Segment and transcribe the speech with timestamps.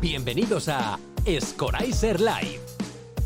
[0.00, 2.60] Bienvenidos a Scoraiser Live,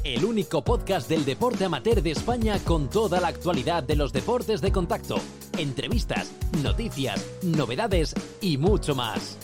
[0.02, 4.60] el único podcast del deporte amateur de España con toda la actualidad de los deportes
[4.60, 5.20] de contacto,
[5.56, 6.32] entrevistas,
[6.64, 9.38] noticias, novedades y mucho más.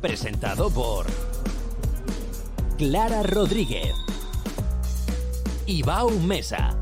[0.00, 1.06] Presentado por
[2.76, 3.94] Clara Rodríguez,
[5.66, 6.76] Ibao Mesa,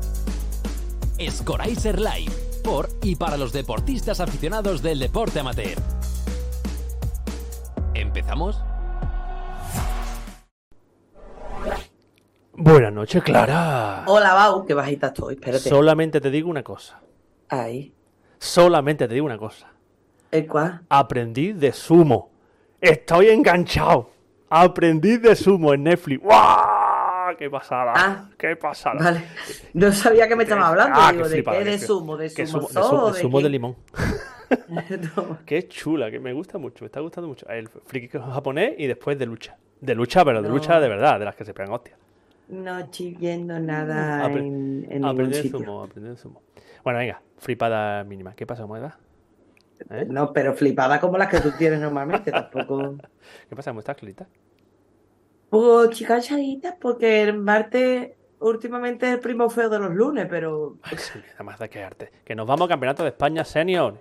[1.29, 2.31] Scoraiser Live,
[2.63, 5.94] por y para los deportistas aficionados del deporte amateur.
[12.65, 14.05] Buenas noches, Clara.
[14.07, 15.69] Hola, Bau, qué bajita estoy, espérate.
[15.69, 16.99] Solamente te digo una cosa.
[17.49, 17.93] Ahí.
[18.39, 19.67] Solamente te digo una cosa.
[20.31, 20.81] ¿El cuál?
[20.89, 22.31] Aprendiz de sumo.
[22.81, 24.09] Estoy enganchado.
[24.49, 26.23] Aprendiz de sumo en Netflix.
[26.23, 27.37] ¡Guau!
[27.37, 27.93] ¡Qué pasada!
[27.95, 28.29] Ah.
[28.35, 28.95] ¡Qué pasada!
[28.99, 29.25] Vale.
[29.75, 30.99] No sabía que me estabas hablando.
[30.99, 31.65] Ah, Digo, qué ¿de flipada, qué?
[31.65, 32.17] ¿De sumo?
[32.17, 32.83] ¿De sumo sumo, de, zoo?
[32.89, 33.75] sumo- de sumo de limón.
[35.15, 35.39] No.
[35.45, 37.47] Qué chula, que me gusta mucho, me está gustando mucho.
[37.49, 39.57] El friki japonés y después de lucha.
[39.81, 40.53] De lucha, pero de No.
[40.55, 41.97] lucha de verdad, de las que se pegan hostias.
[42.47, 45.59] No viendo nada Apre- en, en ningún Aprender sitio.
[45.59, 46.41] sumo, aprender sumo.
[46.83, 48.35] Bueno, venga, flipada mínima.
[48.35, 48.97] ¿Qué pasa, Moeda?
[49.89, 50.05] ¿Eh?
[50.07, 52.95] No, pero flipada como las que tú tienes normalmente, tampoco.
[53.49, 53.71] ¿Qué pasa?
[53.71, 54.27] ¿Cómo estás, Clarita?
[55.49, 60.77] Pues chicas chaditas, porque el martes últimamente es el primo feo de los lunes, pero
[60.83, 62.11] Ay, sí, nada más de quedarte.
[62.23, 63.99] Que nos vamos a Campeonato de España Senior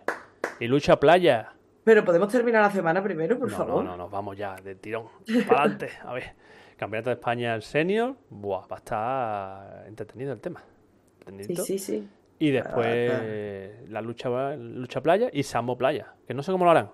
[0.60, 1.52] y lucha playa.
[1.84, 3.84] pero podemos terminar la semana primero, por no, favor.
[3.84, 5.06] no, no, nos vamos ya de tirón.
[5.46, 5.90] Para adelante.
[6.04, 6.32] A ver,
[6.76, 8.16] Campeonato de España Senior.
[8.30, 10.60] Buah, va a estar entretenido el tema.
[10.60, 11.64] Sí, Entretidito.
[11.64, 12.08] sí, sí.
[12.38, 16.14] Y Ah, después la lucha, lucha playa y Sambo Playa.
[16.26, 16.90] Que no sé cómo lo harán.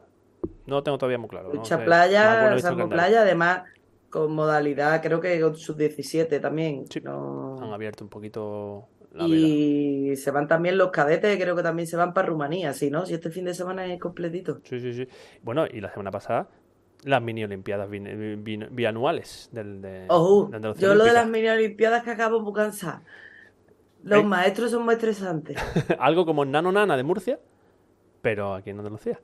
[0.66, 1.48] No lo tengo todavía muy claro.
[1.48, 1.84] no Lucha sé.
[1.84, 3.62] Playa, Sambo el playa, además
[4.10, 6.84] con modalidad, creo que con sub 17 también.
[6.90, 7.00] Sí.
[7.00, 9.24] No- Han abierto un poquito la.
[9.26, 13.06] Y se van también los cadetes, creo que también se van para Rumanía, ¿sí, no?
[13.06, 14.60] Si este fin de semana es completito.
[14.64, 15.08] Sí, sí, sí.
[15.42, 16.48] Bueno, y la semana pasada,
[17.04, 20.06] las mini olimpiadas bianuales del, de,
[20.52, 23.02] Andalucía yo lo de las mini olimpiadas que acabo muy cansada.
[24.02, 24.24] Los ¿Eh?
[24.24, 25.56] maestros son muy estresantes.
[25.98, 27.38] Algo como Nano Nana de Murcia,
[28.22, 29.20] pero aquí en Andalucía.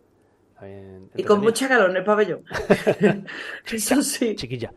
[1.15, 2.45] Y con mucha calor en el pabellón.
[3.71, 4.35] Eso sí.
[4.37, 4.73] Chiquilla,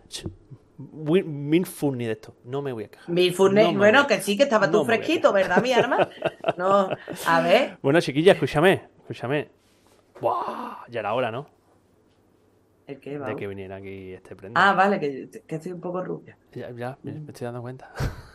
[0.78, 2.36] min funny de esto.
[2.46, 3.10] No me voy a quejar.
[3.10, 6.10] Mi furne- No me bueno, que sí, que estaba no tú fresquito, ¿verdad, mi arma?
[6.58, 6.90] No,
[7.26, 7.78] a ver.
[7.82, 9.50] Bueno, chiquilla, escúchame, escúchame.
[10.20, 11.59] Buah, ya era hora, ¿no?
[12.90, 14.60] ¿El qué, De que viniera aquí este prenda.
[14.70, 16.38] Ah, vale, que, que estoy un poco rubia.
[16.54, 17.92] Ya, ya, me me estoy dando cuenta.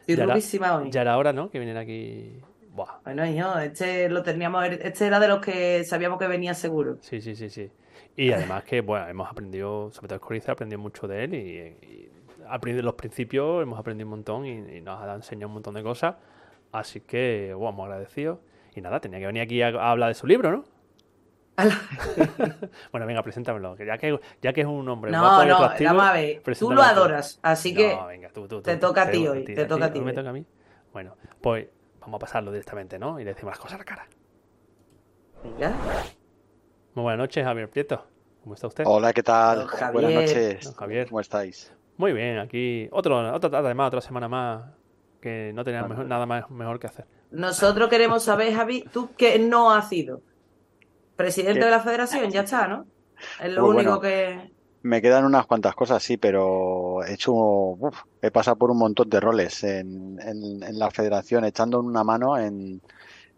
[0.00, 0.90] Estoy Ya era- rubísima hoy.
[0.90, 1.50] Ya era hora, ¿no?
[1.50, 2.40] Que viniera aquí.
[2.74, 3.00] Buah.
[3.04, 6.96] Bueno, hijo, este lo teníamos, este era de los que sabíamos que venía seguro.
[7.00, 7.70] Sí, sí, sí, sí.
[8.16, 11.38] Y además que, bueno, hemos aprendido, sobre todo Coriza, aprendido mucho de él y,
[11.86, 12.10] y
[12.48, 15.82] aprendido los principios, hemos aprendido un montón y, y nos ha enseñado un montón de
[15.82, 16.14] cosas.
[16.72, 18.40] Así que, bueno, muy agradecido.
[18.74, 20.64] Y nada, tenía que venir aquí a, a hablar de su libro, ¿no?
[22.92, 23.74] Bueno, venga, preséntamelo.
[23.76, 26.12] Que ya, que, ya que es un hombre No, guapo y no, atractivo, vamos a
[26.12, 26.42] ver.
[26.58, 29.44] Tú lo adoras, así que No, venga, tú, tú, te tú, toca a ti hoy,
[29.44, 30.44] te toca a ti ¿Me toca a mí?
[30.92, 31.68] Bueno, pues
[32.00, 33.20] vamos a pasarlo directamente, ¿no?
[33.20, 34.06] Y le decimos las cosas a la cara.
[35.42, 35.72] Venga.
[36.94, 38.04] Muy buenas noches, Javier Prieto.
[38.42, 38.84] ¿Cómo está usted?
[38.86, 39.66] Hola, ¿qué tal?
[39.66, 39.92] Javier.
[39.92, 40.74] Buenas noches.
[40.76, 41.08] Javier.
[41.08, 41.72] ¿Cómo estáis?
[41.96, 44.62] Muy bien, aquí otro, otra, además, otra semana más
[45.20, 47.06] que no tenía mejor- nada más mejor que hacer.
[47.30, 50.22] Nosotros queremos saber, Javi, tú qué no has sido.
[51.18, 51.64] Presidente ¿Qué?
[51.66, 52.86] de la federación, ya está, ¿no?
[53.38, 54.00] Es lo Pues único bueno.
[54.00, 54.52] que...
[54.82, 59.10] Me quedan unas cuantas cosas, sí, pero he hecho, uf, he pasado por un montón
[59.10, 62.80] de roles en, en- en la federación, echando una mano en,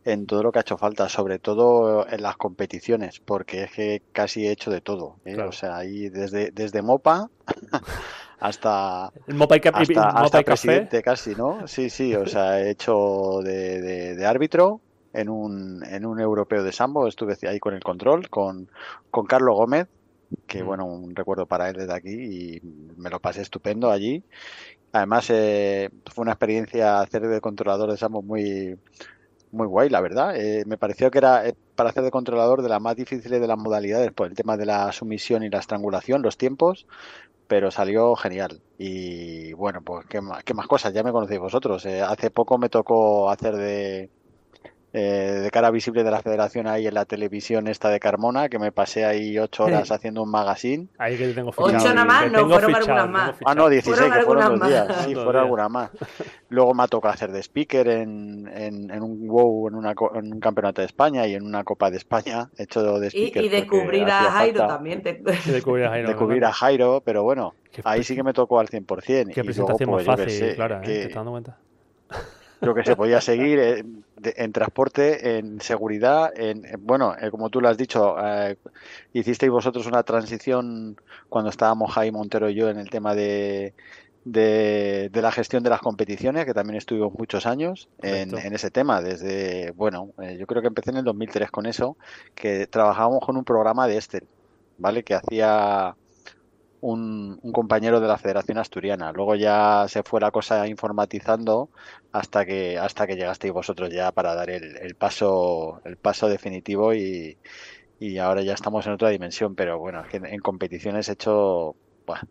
[0.05, 4.03] en todo lo que ha hecho falta, sobre todo en las competiciones, porque es que
[4.13, 5.35] casi he hecho de todo, ¿eh?
[5.35, 5.51] Claro.
[5.51, 7.31] O sea, ahí desde, desde Mopa
[8.41, 10.45] hasta, El Mopa y, Cap- y- hasta, Mopa hasta y Café.
[10.45, 11.67] presidente casi, ¿no?
[11.67, 14.81] Sí, sí, o sea, he hecho de, de- de árbitro
[15.13, 18.69] en un, en un europeo de sambo, estuve ahí con el control, con,
[19.11, 19.89] con Carlos Gómez,
[20.47, 22.61] que bueno, un recuerdo para él desde aquí y
[22.97, 24.23] me lo pasé estupendo allí.
[24.93, 28.77] Además, eh, fue una experiencia hacer de controlador de sambo muy,
[29.53, 30.37] muy guay, la verdad.
[30.37, 33.47] Eh, me pareció que era eh, para hacer de controlador de las más difíciles de
[33.47, 36.87] las modalidades por el tema de la sumisión y la estrangulación, los tiempos,
[37.47, 38.63] pero salió genial.
[38.79, 41.85] Y bueno, pues qué más, qué más cosas, ya me conocéis vosotros.
[41.87, 44.11] Eh, hace poco me tocó hacer de,
[44.93, 48.59] eh, de cara visible de la federación ahí en la televisión esta de Carmona, que
[48.59, 50.89] me pasé ahí ocho horas haciendo un magazine.
[50.99, 51.95] Ahí que te tengo Ocho fichado.
[51.95, 53.37] nada más, no, fueron fichado, algunas más.
[53.45, 54.89] Ah, no, 16, Fueron que fueron dos días.
[54.89, 54.97] más.
[55.05, 55.43] Sí, fueron días.
[55.45, 55.91] algunas más.
[56.49, 60.13] Luego me ha tocado hacer de speaker en, en, en un WOW, en, una, co-
[60.17, 62.49] en un campeonato de España y en una Copa de España.
[62.59, 65.03] He hecho de Y, speaker y de porque cubrir a Jairo falta también.
[65.03, 68.17] te- Y de cubrir a Jairo, De cubrir a Jairo, pero bueno, Qué ahí sí
[68.17, 69.05] que me tocó al 100%.
[69.07, 70.81] Qué y luego, presentación más pues, qué fácil, sé, Clara, ¿eh?
[70.83, 71.59] que- ¿Te estás dando cuenta?
[72.61, 77.61] Lo que se podía seguir en, en transporte, en seguridad, en, bueno, eh, como tú
[77.61, 78.57] lo has dicho, eh,
[79.13, 80.97] hicisteis vosotros una transición
[81.29, 83.75] cuando estábamos Jaime Montero y yo en el tema de,
[84.25, 89.01] de, la gestión de las competiciones, que también estuvimos muchos años en, en, ese tema,
[89.01, 91.97] desde, bueno, eh, yo creo que empecé en el 2003 con eso,
[92.35, 94.23] que trabajábamos con un programa de este,
[94.79, 95.03] ¿vale?
[95.03, 95.97] Que hacía
[96.81, 99.13] un, compañero de la Federación Asturiana.
[99.13, 101.71] Luego ya se fue la cosa informatizando
[102.13, 107.39] hasta que hasta que llegasteis vosotros ya para dar el, paso el paso definitivo y,
[107.99, 109.55] y, ahora ya estamos en otra dimensión.
[109.55, 111.77] Pero bueno, en competiciones he hecho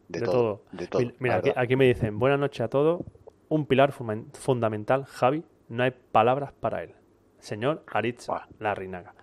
[0.08, 0.64] de, todo,
[1.20, 3.02] Mira, aquí, me dicen buenas noches a todos.
[3.48, 3.94] Un pilar
[4.34, 5.44] fundamental, Javi.
[5.70, 6.94] No hay palabras para él.
[7.40, 8.28] Señor Aritz
[8.60, 9.14] la Rinaga.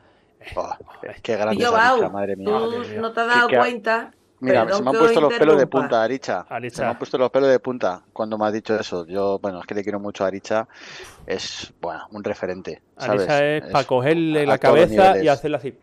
[1.22, 1.66] qué grande
[2.12, 2.58] madre mía.
[3.00, 6.46] no te has dado cuenta Mira, se me han puesto los pelos de punta, Aricha.
[6.70, 9.06] Se me han puesto los pelos de punta cuando me has dicho eso.
[9.06, 10.68] Yo, bueno, es que le quiero mucho a Aricha.
[11.26, 12.82] Es, bueno, un referente.
[12.96, 15.78] Aricha es, para cogerle la cabeza y hacerle así.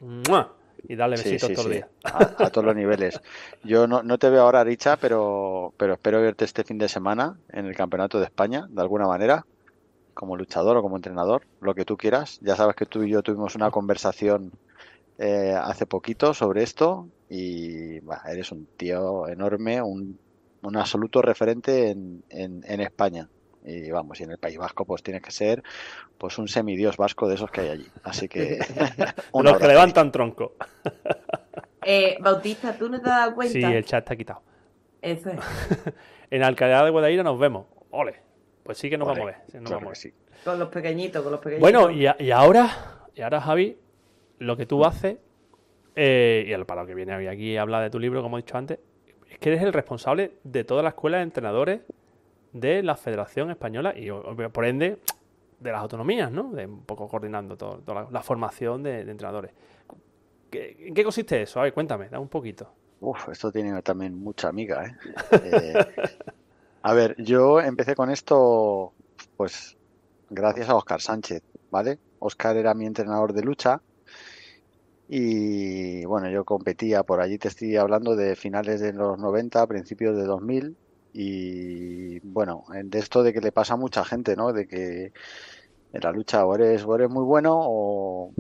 [0.88, 1.88] Y darle besitos todo el día.
[2.04, 3.22] A, todos los niveles.
[3.64, 7.38] Yo no, no te veo ahora, Aricha, pero, pero espero verte este fin de semana
[7.50, 9.46] en el Campeonato de España, de alguna manera,
[10.14, 12.40] como luchador o como entrenador, lo que tú quieras.
[12.42, 14.52] Ya sabes que tú y yo tuvimos una conversación
[15.18, 20.20] eh, hace poquito sobre esto y eres un tío enorme, un,
[20.62, 23.30] un absoluto referente en, en, España.
[23.66, 25.64] Y vamos, y en el País Vasco pues tienes que ser
[26.18, 27.88] pues un semidios vasco de esos que hay allí.
[28.04, 28.60] Así que...
[29.34, 30.54] Los que levantan tronco.
[31.86, 33.52] Eh, Bautista, ¿tú no te has dado cuenta?
[33.52, 34.42] Sí, el chat está quitado.
[35.02, 35.40] Eso es.
[36.32, 37.66] en Alcalá de Guadaira nos vemos.
[37.90, 38.22] Ole.
[38.64, 40.14] Pues sí que nos vamos a ver.
[40.46, 41.60] Con los pequeñitos, con los pequeñitos.
[41.60, 42.70] Bueno, y, y ahora,
[43.14, 43.78] y ahora Javi,
[44.44, 45.18] lo que tú haces,
[45.96, 48.42] eh, y el para lo que viene aquí a hablar de tu libro, como he
[48.42, 48.80] dicho antes,
[49.30, 51.82] es que eres el responsable de toda la escuela de entrenadores
[52.52, 55.00] de la Federación Española y por ende
[55.60, 56.52] de las autonomías, ¿no?
[56.52, 59.52] De un poco coordinando toda la, formación de, entrenadores.
[60.52, 61.60] ¿En qué consiste eso?
[61.60, 62.70] A ver, cuéntame, da un poquito.
[63.00, 64.96] Uf, esto tiene también mucha amiga, ¿eh?
[65.32, 65.74] eh
[66.84, 68.94] a ver, yo empecé con esto,
[69.38, 69.78] pues,
[70.30, 71.42] gracias a Oscar Sánchez,
[71.72, 71.98] ¿vale?
[72.20, 73.82] Oscar era mi entrenador de lucha
[75.08, 80.16] y bueno, yo competía por allí, te estoy hablando de finales de los 90, principios
[80.16, 80.76] de 2000.
[81.16, 84.52] Y bueno, de esto de que le pasa a mucha gente, ¿no?
[84.52, 85.12] De que
[85.94, 88.32] en la lucha o eres, eres muy bueno o,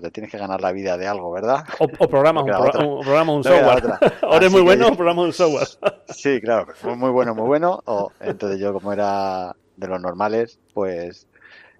[0.00, 1.64] te tienes que ganar la vida de algo, ¿verdad?
[1.78, 2.44] O, programas,
[2.78, 3.98] un, programa, un software.
[4.22, 5.68] o eres muy bueno o programas un software.
[6.08, 7.80] sí, claro, muy bueno, muy bueno.
[7.84, 11.26] O, entonces yo como era de los normales, pues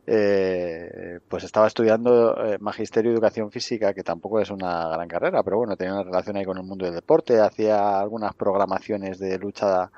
[0.07, 5.43] eh, pues estaba estudiando eh, Magisterio y Educación Física, que tampoco es una gran carrera,
[5.43, 9.39] pero bueno, tenía una relación ahí con el mundo del deporte, hacía algunas programaciones de
[9.39, 9.91] lucha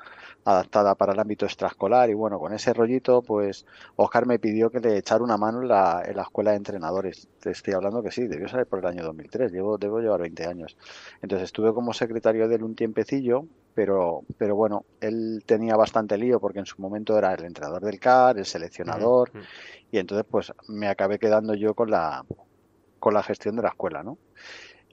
[0.45, 3.65] adaptada para el ámbito extraescolar y bueno, con ese rollito, pues
[3.95, 7.27] Oscar me pidió que le echara una mano en la, en la escuela de entrenadores.
[7.39, 10.45] Te estoy hablando que sí, debió salir por el año 2003, llevo, debo llevar 20
[10.45, 10.77] años.
[11.23, 16.39] Entonces estuve como secretario de él un tiempecillo, pero, pero bueno, él tenía bastante lío
[16.39, 19.31] porque en su momento era el entrenador del CAR, el seleccionador,
[19.91, 22.23] y entonces pues me acabé quedando yo con la,
[22.99, 24.19] con la gestión de la escuela, ¿no?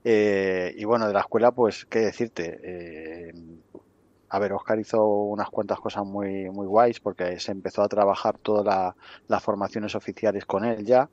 [0.04, 2.58] Eh, y bueno, de la escuela, pues, ¿qué decirte?
[2.62, 3.32] Eh,
[4.34, 8.38] a ver, Oscar hizo unas cuantas cosas muy, muy guays porque se empezó a trabajar
[8.38, 8.94] todas
[9.28, 11.10] las formaciones oficiales con él ya,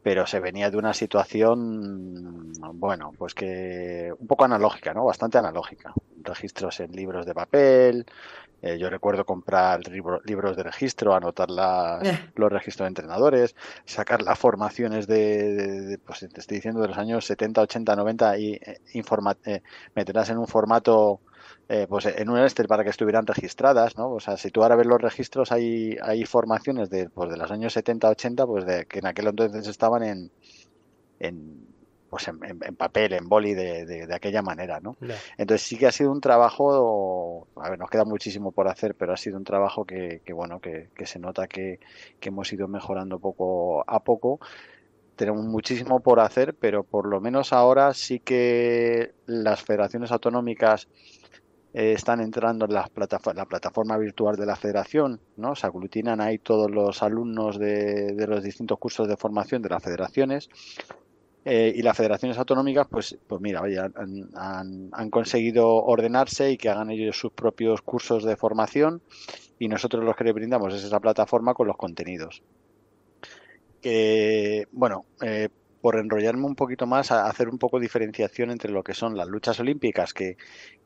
[0.00, 5.04] pero se venía de una situación, bueno, pues que un poco analógica, ¿no?
[5.04, 5.92] Bastante analógica.
[6.22, 8.06] Registros en libros de papel,
[8.62, 11.48] eh, yo recuerdo comprar libros de registro, anotar
[12.04, 12.30] eh.
[12.36, 17.26] los registros de entrenadores, sacar las formaciones de, pues te estoy diciendo, de los años
[17.26, 19.62] 70, 80, 90 y eh,
[19.96, 21.22] meterlas en un formato
[21.68, 24.10] eh, pues en un Excel para que estuvieran registradas, ¿no?
[24.12, 27.50] O sea, si tú ahora ves los registros, hay, hay formaciones de, pues de los
[27.50, 30.30] años 70, 80, pues de que en aquel entonces estaban en,
[31.20, 31.72] en
[32.10, 32.38] pues en,
[32.76, 34.98] papel, en boli, de, de, aquella manera, ¿no?
[35.38, 39.14] Entonces sí que ha sido un trabajo, a ver, nos queda muchísimo por hacer, pero
[39.14, 41.80] ha sido un trabajo que, que bueno, que, que, se nota que,
[42.20, 44.40] que hemos ido mejorando poco a poco
[45.16, 50.88] tenemos muchísimo por hacer, pero por lo menos ahora sí que las federaciones autonómicas
[51.74, 52.90] eh, están entrando en la,
[53.34, 55.54] la, plataforma virtual de la federación, ¿no?
[55.54, 60.50] Se aglutinan ahí todos los alumnos de, los distintos cursos de formación de las federaciones.
[61.44, 66.90] Eh, y las federaciones autonómicas, pues, pues mira, han, han, conseguido ordenarse y que hagan
[66.90, 69.02] ellos sus propios cursos de formación
[69.58, 72.44] y nosotros los que le brindamos es esa plataforma con los contenidos.
[74.70, 75.48] bueno, eh,
[75.82, 79.26] por enrollarme un poquito más, a hacer un poco diferenciación entre lo que son las
[79.26, 80.36] luchas olímpicas, que,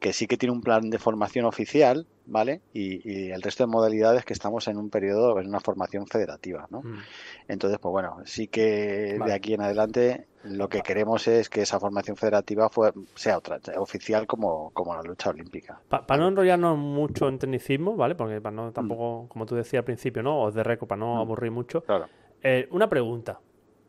[0.00, 2.62] que sí que tiene un plan de formación oficial, ¿vale?
[2.72, 6.66] Y, y, el resto de modalidades que estamos en un periodo, en una formación federativa,
[6.70, 6.80] ¿no?
[6.80, 6.98] Mm.
[7.46, 11.78] Entonces, pues bueno, sí que de aquí en adelante lo que queremos es que esa
[11.78, 15.78] formación federativa fue, sea otra, oficial como, como la lucha olímpica.
[15.88, 18.14] para no enrollarnos mucho en tecnicismo, ¿vale?
[18.14, 19.28] Porque para no tampoco, mm.
[19.28, 20.40] como tú decías al principio, ¿no?
[20.40, 21.18] O de reco, para no mm.
[21.18, 21.82] aburrir mucho.
[21.82, 22.08] Claro.
[22.42, 23.40] Eh, una pregunta.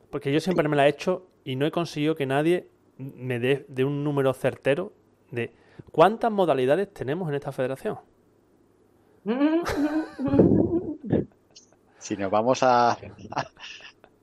[0.09, 3.65] Porque yo siempre me la he hecho y no he conseguido que nadie me dé
[3.67, 4.93] de un número certero
[5.31, 5.53] de
[5.91, 7.99] cuántas modalidades tenemos en esta federación.
[11.99, 12.97] Si nos vamos a,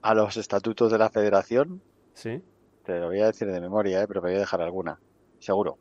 [0.02, 1.82] a, los estatutos de la federación,
[2.14, 2.42] ¿Sí?
[2.84, 4.06] te lo voy a decir de memoria, ¿eh?
[4.08, 4.98] pero me voy a dejar alguna.
[5.38, 5.78] Seguro.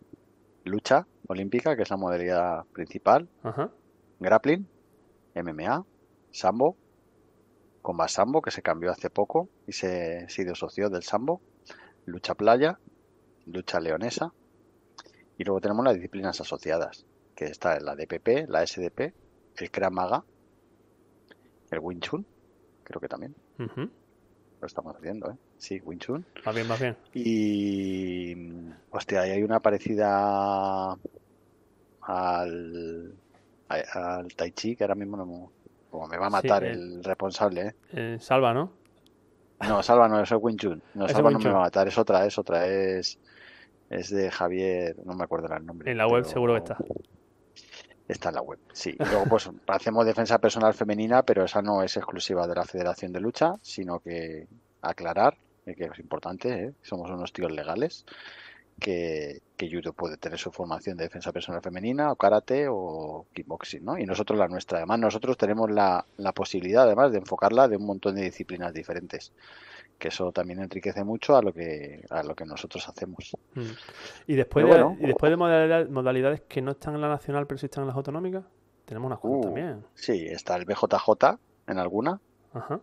[0.66, 3.30] Lucha olímpica, que es la modalidad principal.
[4.20, 4.68] Grappling,
[5.36, 5.86] MMA,
[6.32, 6.76] Sambo,
[7.84, 11.42] Combat Sambo, que se cambió hace poco y se, se disoció del Sambo,
[12.06, 12.80] lucha playa,
[13.46, 14.34] lucha leonesa,
[15.38, 19.14] y luego tenemos las disciplinas asociadas, que está la DPP, la SDP,
[19.58, 20.24] el Krav Maga,
[21.70, 22.26] el Wing Chun,
[22.84, 23.36] creo que también.
[23.58, 25.36] Lo estamos haciendo, ¿eh?
[25.58, 26.26] Sí, Wing Chun.
[26.46, 26.96] Más bien, más bien.
[27.14, 28.34] Y,
[28.92, 30.98] hostia, ahí hay una parecida
[32.02, 33.14] al,
[33.68, 35.52] al Tai Chi, que ahora mismo no,
[35.94, 37.76] como me va a matar el responsable, ¿eh?
[37.92, 38.18] ¿eh?
[38.20, 38.72] Salva, ¿no?
[39.62, 40.82] No, Salva no, eso es Wing Chun.
[40.96, 43.20] No, Salva no me va a matar, es otra, es otra, es,
[43.92, 45.92] es de Javier, no me acuerdo el nombre.
[45.92, 46.78] En la web seguro que está.
[48.08, 48.96] Está en la web, sí.
[48.98, 53.20] Luego pues hacemos defensa personal femenina, pero esa no es exclusiva de la Federación de
[53.20, 54.48] Lucha, sino que
[54.82, 56.74] aclarar, que es importante, ¿eh?
[56.82, 58.04] somos unos tíos legales,
[58.80, 63.84] que, que judo puede tener su formación de defensa personal femenina o karate o kickboxing,
[63.84, 63.98] ¿no?
[63.98, 64.80] Y nosotros la nuestra.
[64.80, 69.32] Además, nosotros tenemos la, la posibilidad, además, de enfocarla de un montón de disciplinas diferentes
[69.98, 73.38] que eso también enriquece mucho a lo que a lo que nosotros hacemos.
[73.54, 73.62] Mm.
[74.28, 77.68] ¿Y después, de, ¿y después de modalidades, que no están en la nacional pero sí
[77.68, 78.44] están en las autonómicas?
[78.86, 79.86] Tenemos unas cuantas uh, también.
[79.94, 82.20] Sí, está el BJJ en alguna.
[82.54, 82.82] Ajá.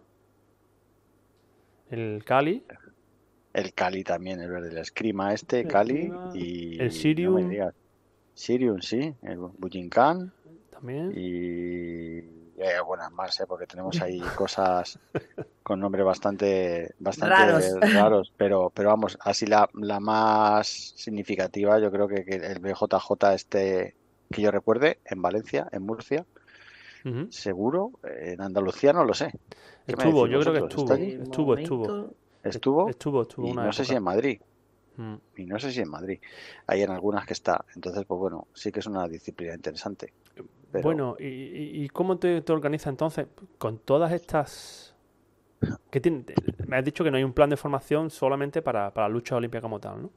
[1.91, 2.65] El Cali.
[3.53, 6.81] El Cali también, el verde, el Escrima este, Cali y...
[6.81, 7.51] El Sirium.
[8.35, 10.33] Sirium, sí, el Bujinkan.
[10.71, 11.13] También.
[11.15, 12.19] Y
[12.63, 13.45] eh, buenas más, ¿eh?
[13.49, 14.99] porque tenemos ahí cosas
[15.63, 17.35] con nombres bastante, bastante
[17.89, 18.33] raros.
[18.37, 23.97] pero, pero vamos, así la, la más significativa, yo creo que, que, el BJJ este
[24.31, 26.25] que yo recuerde, en Valencia, en Murcia,
[27.31, 29.33] seguro, en Andalucía no lo sé.
[29.87, 32.15] Estuvo, yo creo que estuvo, estuvo, estuvo.
[32.43, 32.89] ¿Estuvo?
[32.89, 34.41] Estuvo, estuvo y no sé si en Madrid.
[34.97, 35.15] Mm.
[35.37, 36.21] Y no sé si en Madrid.
[36.67, 37.65] Hay en algunas que está.
[37.75, 40.13] Entonces, pues bueno, sí que es una disciplina interesante.
[40.83, 43.27] Bueno, ¿y, cómo te, te organizas entonces
[43.59, 44.95] con todas estas...
[45.91, 46.25] que tiene...
[46.67, 49.37] Me has dicho que no hay un plan de formación solamente para, para la lucha
[49.37, 50.11] olímpica como tal, ¿no?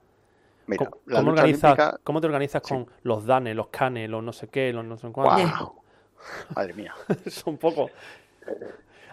[0.67, 4.71] Mira, ¿Cómo, organizas, ¿Cómo te organizas con los DANE, los CANE, los no sé qué,
[4.71, 5.71] los no sé cuántos?
[6.55, 6.93] Madre mía.
[7.25, 7.89] es un poco...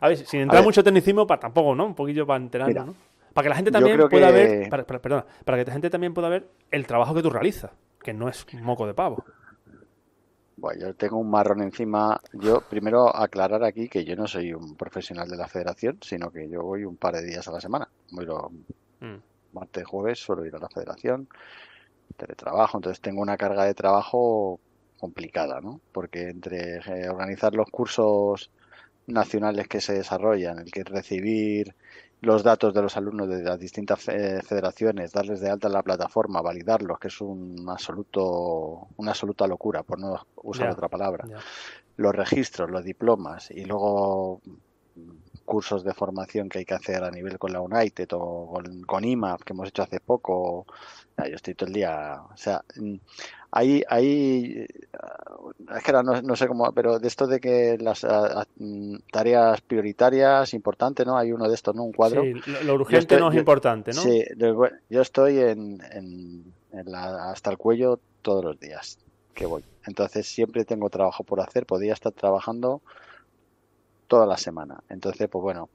[0.00, 1.86] A ver, sin entrar mucho tecnicismo, para tampoco, ¿no?
[1.86, 2.94] Un poquillo para enterarnos, ¿no?
[3.34, 6.28] Para que la gente también pueda ver, para, perdona, para que la gente también pueda
[6.28, 7.70] ver el trabajo que tú realizas,
[8.02, 9.24] que no es un moco de pavo.
[10.56, 12.20] Bueno, yo tengo un marrón encima.
[12.34, 16.50] Yo primero aclarar aquí que yo no soy un profesional de la federación, sino que
[16.50, 17.88] yo voy un par de días a la semana.
[18.10, 18.50] Voy los
[19.00, 19.54] mm.
[19.54, 21.28] martes, jueves, suelo ir a la federación,
[22.16, 24.60] teletrabajo, entonces tengo una carga de trabajo
[24.98, 25.80] complicada, ¿no?
[25.92, 28.50] Porque entre eh, organizar los cursos
[29.10, 31.74] nacionales que se desarrollan, el que recibir
[32.20, 36.42] los datos de los alumnos de las distintas federaciones, darles de alta en la plataforma,
[36.42, 41.26] validarlos, que es un absoluto, una absoluta locura, por no usar otra palabra.
[41.96, 44.40] Los registros, los diplomas y luego
[45.50, 49.04] cursos de formación que hay que hacer a nivel con la United o con, con
[49.04, 50.64] IMAP que hemos hecho hace poco.
[51.18, 52.22] Yo estoy todo el día.
[52.32, 52.62] O sea,
[53.50, 54.64] hay, hay
[55.74, 58.06] es que ahora no, sé cómo, pero de esto de que las
[58.58, 61.18] mm, tareas prioritarias importantes, ¿no?
[61.18, 61.82] Hay uno de estos, ¿no?
[61.82, 62.22] Un cuadro.
[62.22, 64.02] Sí, lo, urgente no es importante, ¿no?
[64.02, 64.24] Sí,
[64.88, 66.44] yo estoy en, en,
[66.84, 69.00] la, hasta el cuello todos los días
[69.34, 69.64] que voy.
[69.84, 72.82] Entonces siempre tengo trabajo por hacer, podría estar trabajando
[74.10, 74.82] toda la semana.
[74.88, 75.70] Entonces, pues bueno,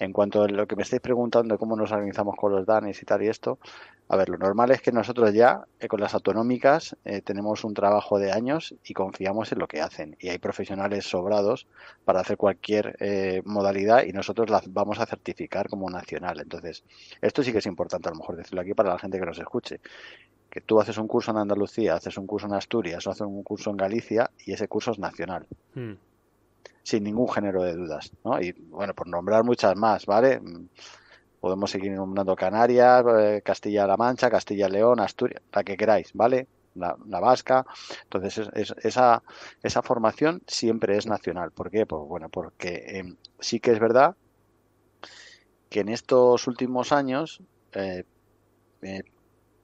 [0.00, 3.04] en cuanto a lo que me estáis preguntando cómo nos organizamos con los DANES y
[3.06, 3.60] tal y esto,
[4.08, 7.74] a ver, lo normal es que nosotros ya eh, con las autonómicas eh, tenemos un
[7.74, 10.16] trabajo de años y confiamos en lo que hacen.
[10.18, 11.68] Y hay profesionales sobrados
[12.04, 16.40] para hacer cualquier eh, modalidad y nosotros las vamos a certificar como nacional.
[16.40, 16.82] Entonces,
[17.22, 19.38] esto sí que es importante a lo mejor decirlo aquí para la gente que nos
[19.38, 19.80] escuche.
[20.50, 23.44] Que tú haces un curso en Andalucía, haces un curso en Asturias o haces un
[23.44, 25.46] curso en Galicia y ese curso es nacional.
[25.72, 25.94] Hmm
[26.82, 28.40] sin ningún género de dudas, ¿no?
[28.40, 30.40] Y bueno, por nombrar muchas más, ¿vale?
[31.40, 36.48] Podemos seguir nombrando Canarias, eh, Castilla-La Mancha, Castilla-León, Asturias, la que queráis, ¿vale?
[36.74, 37.64] La, vasca.
[38.04, 39.22] Entonces, es, es- esa,
[39.62, 41.52] esa formación siempre es nacional.
[41.52, 41.86] ¿Por qué?
[41.86, 42.68] Pues bueno, porque
[43.00, 43.04] eh,
[43.38, 44.16] sí que es verdad
[45.68, 47.42] que en estos últimos años
[47.72, 48.04] eh,
[48.82, 49.02] eh,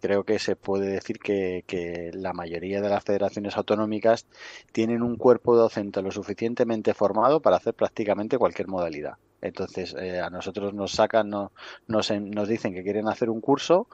[0.03, 4.27] creo que se puede decir que, que la mayoría de las federaciones autonómicas
[4.73, 9.15] tienen un cuerpo docente lo suficientemente formado para hacer prácticamente cualquier modalidad.
[9.41, 11.53] Entonces, eh, a nosotros nos sacan, no-
[11.87, 13.89] nos, nos dicen que quieren hacer un curso,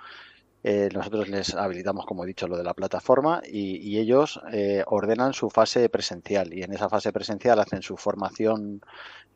[0.65, 4.83] eh, nosotros les habilitamos, como he dicho, lo de la plataforma y, y ellos eh,
[4.87, 8.81] ordenan su fase presencial y en esa fase presencial hacen su formación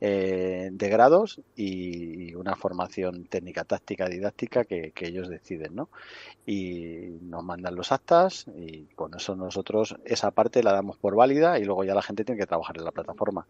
[0.05, 5.91] eh, de grados y una formación técnica, táctica, didáctica que, que ellos deciden, ¿no?
[6.45, 11.61] Y nos mandan los actas y con eso nosotros esa parte la damos por válida
[11.61, 13.47] y luego ya la gente tiene que trabajar en la plataforma.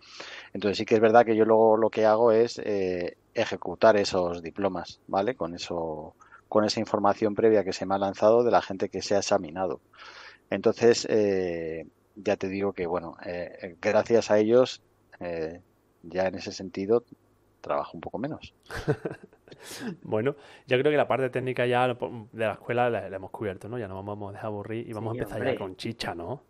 [0.52, 4.42] Entonces sí que es verdad que yo luego lo que hago es eh, ejecutar esos
[4.42, 5.34] diplomas, ¿vale?
[5.34, 6.16] Con eso,
[6.52, 9.20] con esa información previa que se me ha lanzado de la gente que se ha
[9.20, 9.80] examinado.
[10.50, 14.82] Entonces, eh, ya te digo que, bueno, eh, gracias a ellos,
[15.18, 15.62] eh,
[16.02, 17.04] ya en ese sentido,
[17.62, 18.52] trabajo un poco menos.
[20.02, 20.34] Bueno,
[20.66, 21.96] yo creo que la parte técnica ya de
[22.32, 23.78] la escuela la, la hemos cubierto, ¿no?
[23.78, 25.52] Ya no vamos a dejar aburrir y vamos Sí, a empezar hombre.
[25.52, 26.32] ya con chicha, ¿no?
[26.32, 26.42] O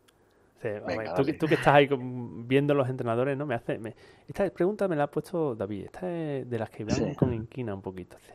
[0.62, 1.38] sea, a Venga, ver, tú, que- dale.
[1.38, 3.44] tú que estás ahí con- viendo los entrenadores, ¿no?
[3.44, 3.94] Me hace, me-
[4.26, 5.86] esta pregunta me la ha puesto David.
[5.86, 7.14] Esta es de las que van Sí.
[7.16, 8.16] con inquina un poquito.
[8.18, 8.32] sí.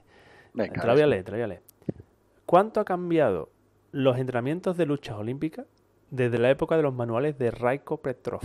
[0.53, 1.61] Venga, te la voy a leer, te la voy a leer.
[2.45, 3.49] ¿Cuánto ha cambiado
[3.91, 5.65] los entrenamientos de luchas olímpicas
[6.11, 8.41] desde la época de los manuales de Raiko Petrov?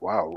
[0.00, 0.34] Wow.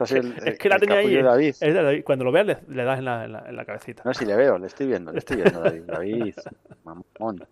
[0.00, 1.22] Es, el, Es que la tenía ahí, de eh.
[1.22, 1.48] David.
[1.48, 2.02] Es de David.
[2.04, 4.02] Cuando lo veas le, le das en la, en la- en la cabecita.
[4.04, 5.82] No, si le veo, le estoy viendo, le estoy viendo, David.
[5.86, 6.34] David,
[6.82, 7.46] mamón.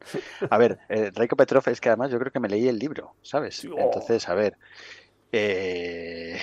[0.50, 3.14] A ver, eh, Reiko Petrov es que además yo creo que me leí el libro,
[3.22, 3.64] ¿sabes?
[3.64, 3.78] Oh.
[3.78, 4.56] Entonces, a ver,
[5.30, 6.38] eh,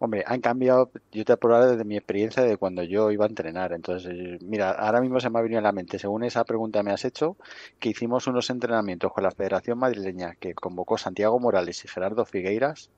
[0.00, 3.28] hombre, han cambiado, yo te puedo hablar desde mi experiencia de cuando yo iba a
[3.28, 3.72] entrenar.
[3.72, 6.90] Entonces, mira, ahora mismo se me ha venido a la mente, según esa pregunta me
[6.92, 7.36] has hecho,
[7.78, 12.90] que hicimos unos entrenamientos con la Federación Madrileña que convocó Santiago Morales y Gerardo Figueiras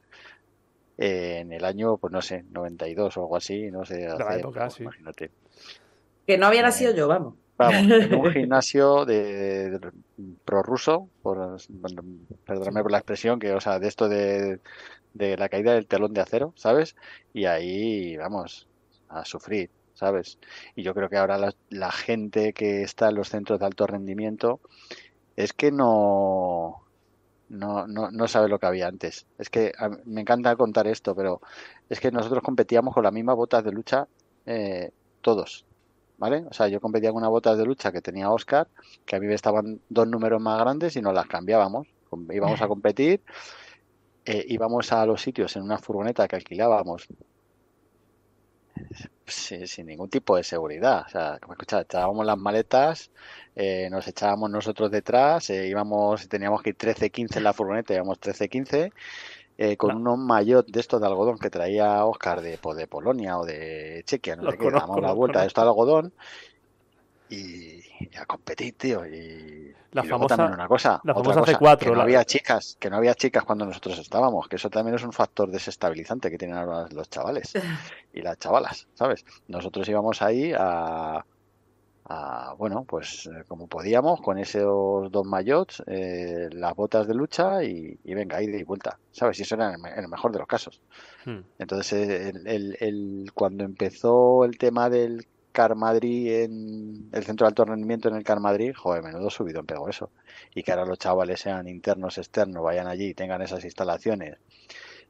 [0.98, 4.40] eh, en el año, pues no sé, 92 o algo así, no sé, la hace-
[4.40, 4.82] época, pues, sí.
[4.84, 5.30] imagínate.
[6.26, 7.34] Que no había Eh, nacido yo, vamos.
[7.58, 9.90] Vamos, en un gimnasio de, de-
[10.44, 12.02] prorruso, por, bueno,
[12.44, 14.60] perdóname por la expresión, que, o sea, de esto de,
[15.14, 16.96] de la caída del telón de acero, ¿sabes?
[17.32, 18.68] Y ahí, vamos,
[19.08, 20.38] a sufrir, ¿sabes?
[20.74, 23.86] Y yo creo que ahora la, la gente que está en los centros de alto
[23.86, 24.60] rendimiento
[25.36, 26.82] es que no,
[27.52, 29.26] no, no, no sabe lo que había antes.
[29.38, 31.40] Es que a me encanta contar esto, pero
[31.88, 34.08] es que nosotros competíamos con las mismas botas de lucha
[34.46, 35.66] eh, todos.
[36.18, 36.44] ¿Vale?
[36.48, 38.68] O sea, yo competía con unas botas de lucha que tenía Oscar,
[39.04, 41.88] que a mí me estaban dos números más grandes y nos las cambiábamos.
[42.30, 43.22] Íbamos a competir,
[44.24, 47.06] eh, íbamos a los sitios en una furgoneta que alquilábamos
[49.26, 51.04] sin, sin ningún tipo de seguridad.
[51.06, 53.10] O sea, como escucha, echábamos las maletas,
[53.54, 58.18] eh, nos echábamos nosotros detrás, eh, íbamos, teníamos que ir 13-15 en la furgoneta, íbamos
[58.20, 58.92] 13-15,
[59.58, 60.12] eh, con No.
[60.14, 64.02] unos maillot de estos de algodón que traía Oscar de, pues, de Polonia o de
[64.06, 66.12] Chequia, no sé qué, damos la vuelta de esto de algodón
[67.34, 69.06] y, y a competir, tío.
[69.06, 71.94] Y, La y luego famosa- también una cosa, la otra famosa cosa, C4, que no
[71.96, 75.12] la- había chicas, que no había chicas cuando nosotros estábamos, que eso también es un
[75.12, 77.52] factor desestabilizante que tienen ahora los chavales
[78.12, 79.24] y las chavalas, ¿sabes?
[79.48, 81.24] Nosotros íbamos ahí a,
[82.04, 87.62] a, bueno, pues eh, como podíamos, con esos dos maillots, eh, las botas de lucha
[87.62, 89.38] y, y venga, ida y vuelta, ¿sabes?
[89.38, 90.80] Y eso era en el, me- en el mejor de los casos.
[91.24, 91.40] Hmm.
[91.58, 97.48] Entonces, el, el- el- cuando empezó el tema del Car Madrid en el centro de
[97.48, 100.10] alto rendimiento en el Car Madrid, joder, menudo subidón pegó eso.
[100.54, 104.38] Y que ahora los chavales sean internos, externos, vayan allí y tengan esas instalaciones,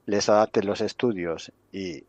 [0.07, 2.05] les adapten los estudios y,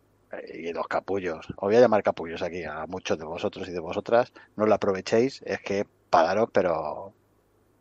[0.54, 1.48] y los capullos.
[1.50, 4.34] Os voy a llamar capullos aquí a muchos de vosotros y de vosotras.
[4.56, 7.14] No lo aprovechéis, es que pagaros, pero,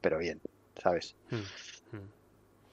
[0.00, 0.40] pero bien,
[0.82, 1.16] ¿sabes?
[1.30, 1.40] Hmm.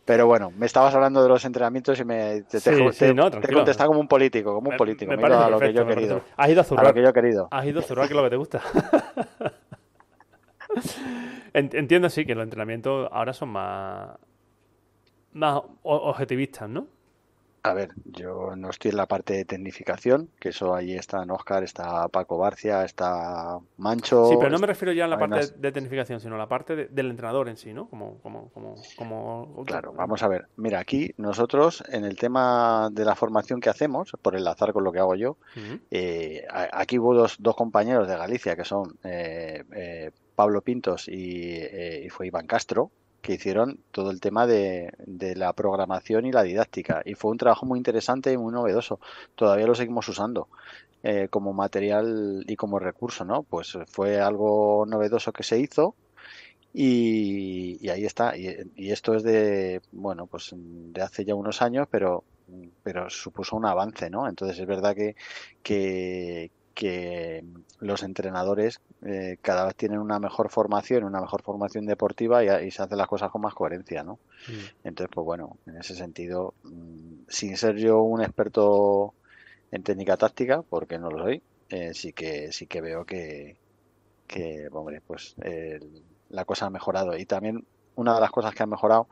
[0.09, 3.13] Pero bueno, me estabas hablando de los entrenamientos y me te, te- Sí, te- sí,
[3.13, 3.37] no, te
[3.85, 5.07] como un político, como un Me- político.
[5.11, 6.21] me Me parece a lo que yo he querido.
[6.35, 6.93] Has ido a A lo zurrar.
[6.95, 7.47] que yo he querido.
[7.51, 8.59] Has ido a zurrar, que es lo que te gusta.
[11.53, 14.17] En- Entiendo, sí, que los entrenamientos ahora son más,
[15.33, 16.87] más objetivistas, ¿no?
[17.69, 21.63] A ver, yo no estoy en la parte de tecnificación, que eso ahí están Oscar,
[21.63, 24.25] está Paco Barcia, está Mancho.
[24.25, 26.47] Sí, pero no me refiero ya a la parte más- de, tecnificación, sino a la
[26.47, 27.87] parte de- del entrenador en sí, ¿no?
[27.89, 29.63] Como, como, como, como...
[29.65, 30.47] Claro, vamos a ver.
[30.55, 34.91] Mira, aquí nosotros en el tema de la formación que hacemos, por enlazar con lo
[34.91, 35.37] que hago yo,
[35.91, 41.51] eh, aquí hubo dos, dos compañeros de Galicia que son eh, eh, Pablo Pintos y,
[41.55, 46.31] eh, y fue Iván Castro, que hicieron todo el tema de, de la programación y
[46.31, 47.01] la didáctica.
[47.05, 48.99] Y fue un trabajo muy interesante y muy novedoso.
[49.35, 50.47] Todavía lo seguimos usando.
[51.01, 53.43] Eh, como material y como recurso, ¿no?
[53.43, 55.95] Pues fue algo novedoso que se hizo
[56.73, 58.35] y, ahí está.
[58.37, 62.25] Y, esto es de, bueno, pues de hace ya unos años, pero,
[62.83, 64.27] pero supuso un avance, ¿no?
[64.27, 65.15] Entonces es verdad que,
[65.63, 67.43] que, que
[67.81, 72.81] los entrenadores eh, cada vez tienen una mejor formación, una mejor formación deportiva y, se
[72.81, 74.13] hacen las cosas con más coherencia, ¿no?
[74.47, 74.87] Mm.
[74.87, 79.13] Entonces, pues bueno, en ese sentido, mm, sin ser yo un experto
[79.71, 83.57] en técnica táctica, porque no lo soy, eh, sí que sí que veo que,
[84.25, 85.35] que hombre, pues
[86.29, 87.17] la cosa ha mejorado.
[87.17, 87.65] Y también
[87.95, 89.09] una de las cosas que ha mejorado,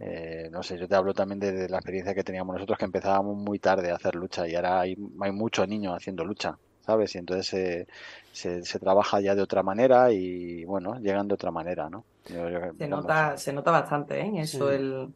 [0.00, 3.36] eh, no sé, yo te hablo también de, la experiencia que teníamos nosotros, que empezábamos
[3.36, 6.56] muy tarde a hacer lucha y ahora hay, hay muchos niños haciendo lucha.
[6.86, 7.14] ¿sabes?
[7.16, 7.86] Y entonces
[8.32, 12.04] se, se, trabaja ya de otra manera y, bueno, llegan de otra manera, ¿no?
[12.24, 14.32] se, nota, se nota bastante, ¿eh?
[14.36, 15.08] Eso, el,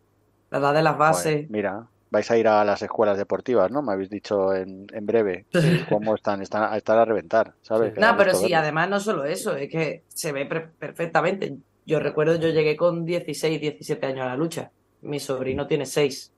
[0.50, 1.48] la edad de las bases.
[1.48, 3.82] mira, vais a ir a las escuelas deportivas, ¿no?
[3.82, 5.46] Me habéis dicho en, en breve
[5.88, 7.96] cómo están, están a estar a reventar, ¿sabes?
[7.96, 11.56] No, pero sí, además no solo eso, es que se ve perfectamente.
[11.86, 14.70] Yo recuerdo, yo llegué con 16, 17 años a la lucha.
[15.02, 16.32] Mi sobrino tiene 6.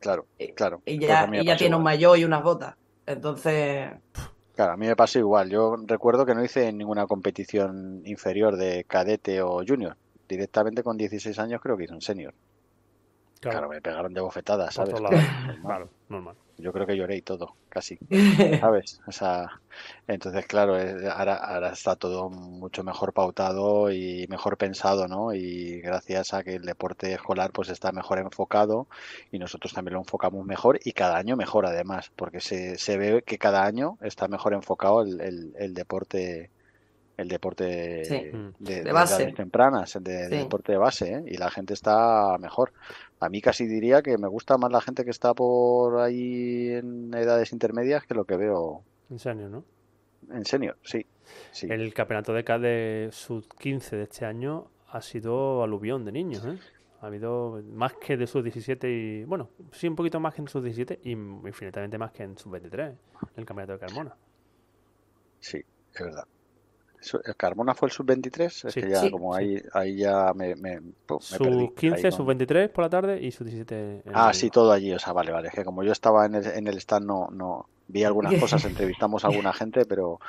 [0.00, 0.82] Claro, claro.
[0.84, 2.74] Y ya, pues ya tiene un maillot y unas botas.
[3.06, 3.90] Entonces.
[4.54, 5.50] Claro, a mí me pasó igual.
[5.50, 9.96] Yo recuerdo que no hice ninguna competición inferior de cadete o junior.
[10.28, 12.34] Directamente con 16 años creo que hice un senior.
[13.50, 13.68] Claro.
[13.68, 14.94] me pegaron de bofetadas, ¿sabes?
[15.64, 16.36] Claro, normal.
[16.56, 17.98] Yo creo que lloré y todo, casi.
[18.60, 19.00] ¿Sabes?
[19.06, 19.60] O sea,
[20.06, 25.34] entonces, claro, eh, ahora, ahora está todo mucho mejor pautado y mejor pensado, ¿no?
[25.34, 28.86] Y gracias a que el deporte escolar pues está mejor enfocado
[29.32, 33.22] y nosotros también lo enfocamos mejor y cada año mejor además, porque se, se ve
[33.26, 36.50] que cada año está mejor enfocado el, el deporte
[37.16, 37.64] el deporte
[38.58, 39.32] de, base.
[39.32, 41.24] tempranas, el de, deporte de base, ¿eh?
[41.26, 42.72] y la gente está mejor.
[43.20, 47.14] A mí casi diría que me gusta más la gente que está por ahí en
[47.14, 48.82] edades intermedias que lo que veo.
[49.10, 49.64] En senior, ¿no?
[50.32, 51.06] En senior, sí.
[51.52, 51.68] sí.
[51.70, 56.58] El campeonato de de sub 15 de este año ha sido aluvión de niños, ¿eh?
[57.00, 59.24] Ha habido más que de sub 17 y.
[59.24, 62.52] Bueno, sí, un poquito más que en sub 17 y infinitamente más que en sub
[62.52, 62.94] 23,
[63.36, 64.16] el campeonato de Carmona.
[65.38, 65.58] Sí,
[65.92, 66.24] es verdad.
[67.36, 70.80] Carmona fue el sub-23, es que ya como ahí, ahí ya me, me,
[71.20, 74.02] Sub 15, sub-23 por la tarde y sub-17.
[74.12, 75.48] Ah, sí, todo allí, o sea, vale, vale.
[75.48, 78.64] Es que como yo estaba en el, en el stand, no, no vi algunas cosas,
[78.64, 80.20] entrevistamos a alguna gente, pero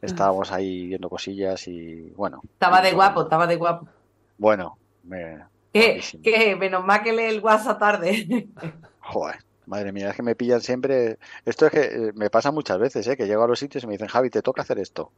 [0.00, 2.40] estábamos ahí viendo cosillas y bueno.
[2.44, 3.86] Estaba de guapo, estaba de guapo.
[4.38, 5.38] Bueno, me.
[5.72, 6.56] ¿Qué?
[6.58, 8.48] Menos mal que lee el WhatsApp tarde.
[9.00, 9.36] Joder.
[9.66, 11.18] Madre mía, es que me pillan siempre.
[11.44, 13.16] Esto es que eh, me pasa muchas veces, ¿eh?
[13.16, 15.12] que llego a los sitios y me dicen, Javi, te toca hacer esto.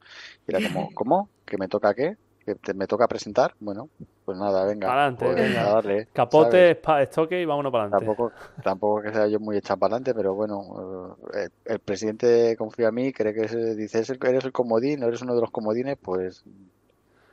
[0.47, 1.29] Y era como, ¿cómo?
[1.45, 2.17] ¿Que me toca qué?
[2.45, 3.55] ¿Que me toca presentar?
[3.59, 3.89] Bueno,
[4.27, 4.89] pues nada, venga.
[4.89, 6.07] Adelante, pues venga.
[6.13, 8.05] Capote, estoque y vámonos para adelante.
[8.05, 12.89] Tampoco, tampoco que sea yo muy echado para adelante, pero bueno, eh, el, presidente confía
[12.89, 16.45] en mí, cree que dice, eres el comodín, eres uno de los comodines, pues.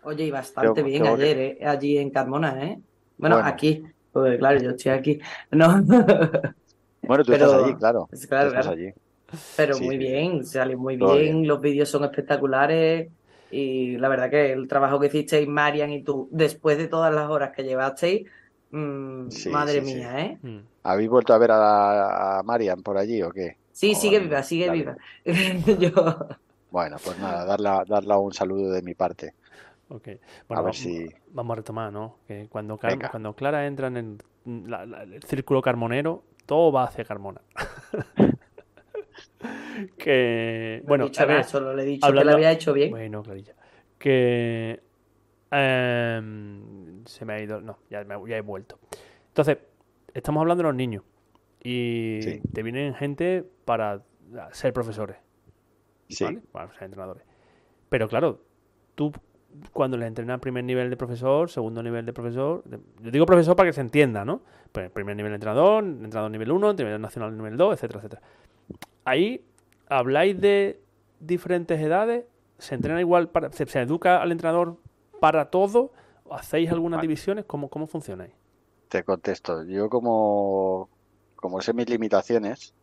[0.03, 1.57] Oye, y bastante bien ayer, ¿eh?
[1.65, 2.79] allí en Carmona, ¿eh?
[3.17, 5.19] Bueno, aquí, pues claro, yo estoy aquí.
[5.51, 5.83] No.
[7.01, 8.09] Bueno, tú estás allí, claro.
[8.11, 8.93] estás allí.
[9.55, 13.09] Pero muy bien, sale muy bien, los vídeos son espectaculares
[13.49, 17.29] y la verdad que el trabajo que hicisteis Marian y tú, después de todas las
[17.29, 18.27] horas que llevasteis,
[18.71, 20.37] mm, madre mía, ¿eh?
[20.41, 20.59] Mm.
[20.83, 23.57] ¿Habéis vuelto a ver a, Marian por allí o qué?
[23.71, 24.95] Sí, sigue viva, sigue viva.
[26.71, 29.33] Bueno, pues nada, darle, darle un saludo de mi parte.
[29.89, 30.07] Ok,
[30.47, 31.05] bueno, a ver si...
[31.33, 32.15] vamos a retomar, ¿no?
[32.25, 33.97] Que cuando, cuando Clara entra en
[34.45, 37.39] el círculo carmonero, todo va hacia Carmona.
[39.97, 41.09] que bueno,
[41.45, 42.91] solo le he dicho que lo había hecho bien.
[42.91, 43.55] Bueno, clarilla.
[43.97, 44.83] Que
[45.49, 48.79] em, se me ha ido, no, ya, ya, he vuelto.
[49.29, 49.59] Entonces,
[50.13, 51.05] estamos hablando de los niños
[51.63, 54.03] y te vienen gente para
[54.51, 55.15] ser profesores,
[56.09, 56.37] sí.
[56.51, 57.23] Para ser entrenadores.
[57.87, 58.41] Pero claro,
[58.95, 59.13] tú
[59.73, 62.63] cuando les entrenan primer nivel de profesor, segundo nivel de profesor,
[63.01, 64.41] yo digo profesor para que se entienda, ¿no?
[64.71, 68.21] Pues primer nivel de entrenador, entrenador nivel 1, nivel nacional nivel 2, etcétera, etcétera.
[69.05, 69.43] Ahí
[69.87, 70.81] habláis de
[71.19, 72.25] diferentes edades,
[72.57, 74.77] se entrena igual, para, se, educa al entrenador
[75.19, 75.91] para todo,
[76.29, 78.33] hacéis algunas divisiones, ¿Cómo, cómo funcionáis?
[78.87, 80.89] Te contesto, yo como,
[81.35, 82.73] como sé mis limitaciones,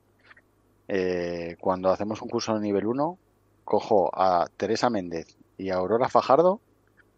[0.88, 3.18] eh, cuando hacemos un curso de nivel 1,
[3.64, 6.60] cojo a Teresa Méndez y a Aurora Fajardo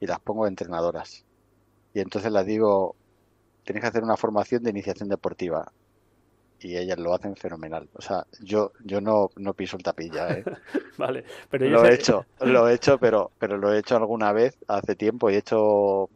[0.01, 1.25] y las pongo de entrenadoras.
[1.95, 2.97] Y entonces las digo,
[3.65, 5.71] tienes que hacer una formación de iniciación deportiva.
[6.59, 7.89] Y ellas lo hacen fenomenal.
[7.95, 10.45] O sea, yo, yo no, no piso el tapilla, ¿eh?
[10.99, 14.59] vale, pero lo he hecho, lo he hecho, pero, pero lo he hecho alguna vez
[14.69, 16.11] hace tiempo y he hecho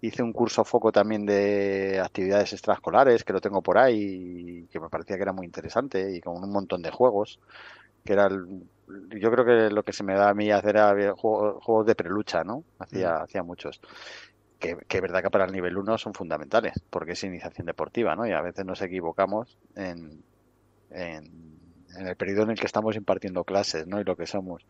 [0.00, 4.78] hice un curso foco también de actividades extraescolares que lo tengo por ahí y que
[4.78, 7.40] me parecía que era muy interesante y con un montón de juegos
[8.04, 8.28] que era
[9.10, 12.44] yo creo que lo que se me da a mí hacer era juegos, de prelucha,
[12.44, 12.64] ¿no?
[12.78, 13.22] Hacía, mm.
[13.22, 13.80] hacía muchos.
[14.58, 18.26] Que, es verdad que para el nivel 1 son fundamentales, porque es iniciación deportiva, ¿no?
[18.26, 20.22] Y a veces nos equivocamos en,
[20.90, 21.56] en
[21.98, 24.00] en el periodo en el que estamos impartiendo clases, ¿no?
[24.00, 24.66] Y lo que somos.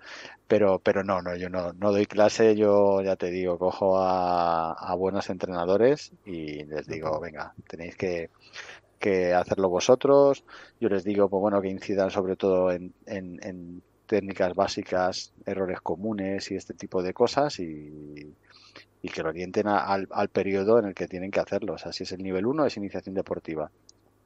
[0.47, 4.95] Pero, pero no, no, yo no, no doy clase, yo ya te digo, cojo a,
[4.97, 8.31] buenos entrenadores y les digo, venga, tenéis que,
[8.99, 10.45] que hacerlo vosotros.
[10.81, 16.51] Yo les digo, pues bueno, que incidan sobre todo en, en, técnicas básicas, errores comunes
[16.51, 18.35] y este tipo de cosas y,
[19.03, 21.75] y que lo orienten al, al periodo en el que tienen que hacerlo.
[21.75, 23.71] O sea, si es el nivel 1 es iniciación deportiva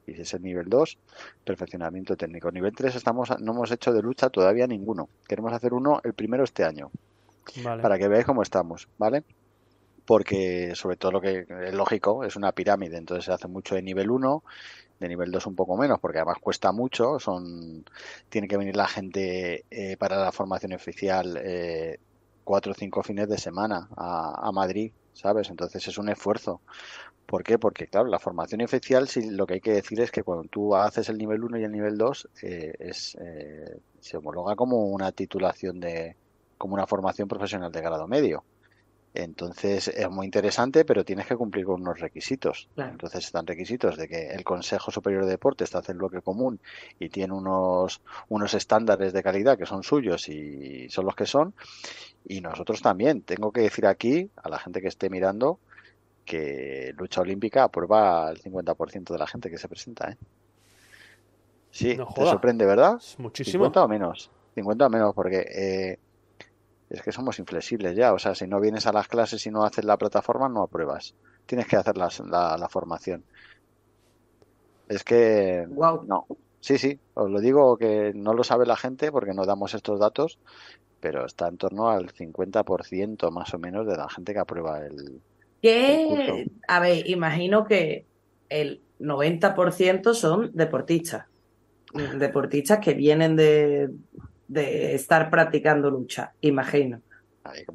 [0.07, 0.97] y si es el nivel 2,
[1.43, 2.51] perfeccionamiento técnico.
[2.51, 5.09] Nivel 3 estamos, no hemos hecho de lucha todavía ninguno.
[5.27, 6.91] Queremos hacer uno el primero este año.
[7.63, 9.23] Para que veáis cómo estamos, ¿vale?
[10.05, 13.81] Porque sobre todo lo que es lógico, es una pirámide, entonces se hace mucho de
[13.81, 14.43] nivel 1,
[15.01, 17.83] de nivel 2 un poco menos, porque además cuesta mucho, son
[18.29, 21.99] tiene que venir la gente eh, para la formación oficial eh,
[22.43, 25.49] cuatro o cinco fines de semana a, Madrid, ¿sabes?
[25.49, 26.61] Entonces es un esfuerzo.
[27.25, 27.57] ¿Por qué?
[27.57, 30.75] Porque, claro, la formación oficial, sí, lo que hay que decir es que cuando tú
[30.75, 35.11] haces el nivel 1 y el nivel 2, eh, es, eh, se homologa como una
[35.11, 36.15] titulación de,
[36.57, 38.43] como una formación profesional de grado medio.
[39.13, 42.69] Entonces es muy interesante, pero tienes que cumplir con unos requisitos.
[42.77, 46.59] Entonces están requisitos de que el Consejo Superior de Deportes está en bloque común
[46.97, 51.53] y tiene unos, unos estándares de calidad que son suyos y son los que son.
[52.25, 53.21] Y nosotros también.
[53.23, 55.59] Tengo que decir aquí a la gente que esté mirando
[56.23, 60.11] que lucha olímpica aprueba el 50% de la gente que se presenta.
[60.11, 60.17] ¿eh?
[61.71, 63.01] Sí, te sorprende, ¿verdad?
[63.17, 63.65] muchísimo.
[63.65, 64.31] 50 o menos.
[64.55, 65.99] 50 o menos, porque eh,
[66.91, 68.13] es que somos inflexibles ya.
[68.13, 71.15] O sea, si no vienes a las clases y no haces la plataforma, no apruebas.
[71.45, 73.23] Tienes que hacer la, la, formación.
[74.87, 75.65] Es que.
[75.69, 76.03] Wow.
[76.05, 76.27] No.
[76.59, 79.99] Sí, sí, os lo digo que no lo sabe la gente porque no damos estos
[79.99, 80.37] datos,
[80.99, 85.21] pero está en torno al 50% más o menos de la gente que aprueba el,
[85.61, 88.05] que, a ver, imagino que
[88.49, 91.25] el 90% son deportistas.
[92.17, 93.89] Deportistas que vienen de,
[94.55, 97.01] estar practicando lucha, imagino.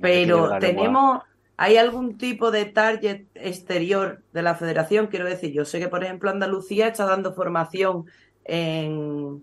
[0.00, 1.22] Pero tenemos,
[1.56, 5.08] ¿hay algún tipo de target exterior de la federación?
[5.08, 8.06] Quiero decir, yo sé que, por ejemplo, Andalucía está dando formación
[8.44, 9.42] en,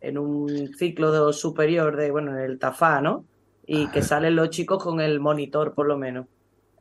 [0.00, 3.24] en un ciclo superior de, bueno, en el TAFA, ¿no?
[3.66, 6.26] Y que salen los chicos con el monitor, por lo menos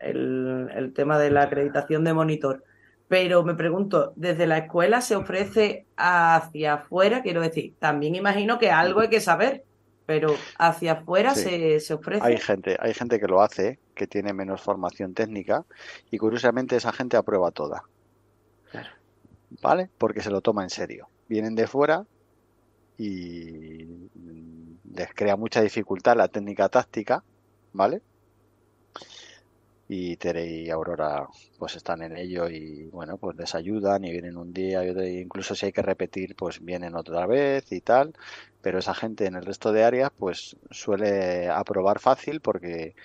[0.01, 2.63] el, tema de la acreditación de monitor.
[3.07, 7.21] Pero me pregunto, ¿desde la escuela se ofrece hacia afuera?
[7.21, 9.63] Quiero decir, también imagino que algo hay que saber,
[10.11, 12.21] pero hacia afuera se, se, ofrece.
[12.21, 15.63] Hay gente, hay gente que lo hace, que tiene menos formación técnica,
[16.11, 17.85] y curiosamente esa gente aprueba toda.
[18.69, 18.89] Claro.
[19.61, 19.89] ¿Vale?
[19.97, 21.07] Porque se lo toma en serio.
[21.29, 22.05] Vienen de fuera
[22.97, 23.87] y
[24.93, 27.23] les crea mucha dificultad la técnica táctica,
[27.71, 28.01] ¿vale?
[29.93, 31.27] Y Tere y Aurora
[31.59, 35.05] pues están en ello y bueno pues les ayudan y vienen un día y otro,
[35.05, 38.13] incluso si hay que repetir pues vienen otra vez y tal
[38.61, 42.95] pero esa gente en el resto de áreas pues suele aprobar fácil porque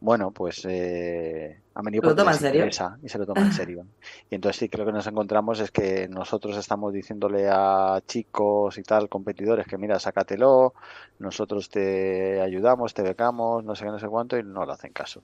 [0.00, 2.66] bueno pues eh, han venido ¿Lo en serio?
[3.00, 3.86] y se lo toman en serio
[4.28, 8.82] y entonces sí creo que nos encontramos es que nosotros estamos diciéndole a chicos y
[8.82, 10.74] tal competidores que mira sácatelo
[11.20, 14.92] nosotros te ayudamos te becamos no sé qué no sé cuánto y no lo hacen
[14.92, 15.22] caso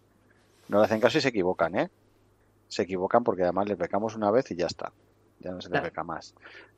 [0.70, 1.90] no le hacen caso y se equivocan, ¿eh?
[2.68, 4.92] Se equivocan porque además les becamos una vez y ya está.
[5.40, 6.35] Ya no se les beca más.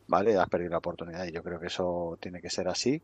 [0.08, 0.36] ¿Vale?
[0.36, 3.02] Has perdido la oportunidad y yo creo que eso tiene que ser así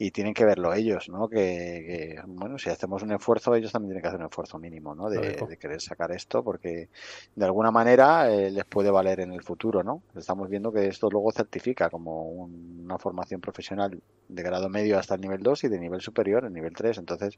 [0.00, 1.28] y tienen que verlo ellos, ¿no?
[1.28, 5.10] Que, bueno, si hacemos un esfuerzo, ellos también tienen que hacer un esfuerzo mínimo, ¿no?
[5.10, 6.88] De, querer sacar esto, porque
[7.34, 10.02] de alguna manera eh, les puede valer en el futuro, ¿no?
[10.14, 15.20] Estamos viendo que esto luego certifica como una formación profesional de grado medio hasta el
[15.20, 16.98] nivel 2 y de nivel superior, el nivel 3.
[16.98, 17.36] Entonces,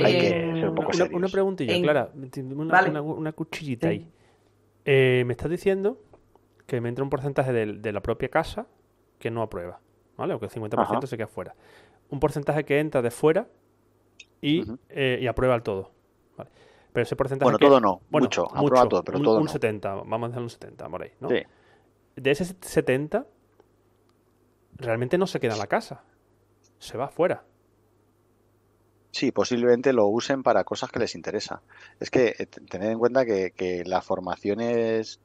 [0.00, 4.08] una, preguntilla, Clara, una, cuchillita ahí.
[4.84, 5.98] Eh, me estás diciendo
[6.66, 8.66] que me entra un porcentaje de, la propia casa
[9.18, 9.80] que no aprueba,
[10.16, 10.34] ¿vale?
[10.34, 11.54] O que el 50% se queda fuera.
[12.10, 13.48] Un porcentaje que entra de fuera
[14.40, 15.90] y, eh, aprueba el todo.
[16.92, 17.46] Pero ese porcentaje.
[17.46, 20.50] Bueno, todo no, mucho, aprueba todo, pero un, todo un 70, vamos a hacer un
[20.50, 21.28] 70 por ahí, ¿no?
[21.28, 23.26] De ese 70,
[24.76, 26.04] realmente no se queda en la casa,
[26.78, 27.44] se va fuera.
[29.12, 31.60] Sí, posiblemente lo usen para cosas que les interesa.
[32.00, 35.20] Es que eh, tened en cuenta que, las formaciones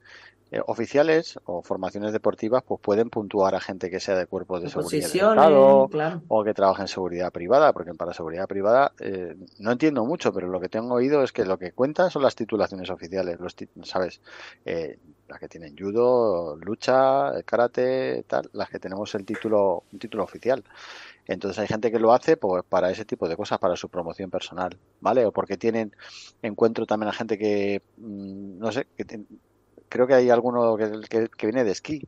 [0.52, 4.69] eh, oficiales o formaciones deportivas pues pueden puntuar a gente que sea de cuerpos de
[4.69, 5.89] seguridad Estado,
[6.28, 10.47] o que trabaje en seguridad privada, porque para seguridad privada eh, no entiendo mucho, pero
[10.47, 14.21] lo que tengo oído es que lo que cuenta son las titulaciones oficiales, los ¿sabes?
[14.65, 20.23] Eh, las que tienen judo, lucha, karate, tal, las que tenemos el título, un título
[20.23, 20.63] oficial.
[21.27, 24.29] Entonces hay gente que lo hace pues para ese tipo de cosas, para su promoción
[24.29, 25.25] personal, ¿vale?
[25.25, 25.93] O porque tienen,
[26.41, 29.05] encuentro también a gente que, mm, no sé, que
[29.89, 32.01] creo que hay alguno que, viene de esquí,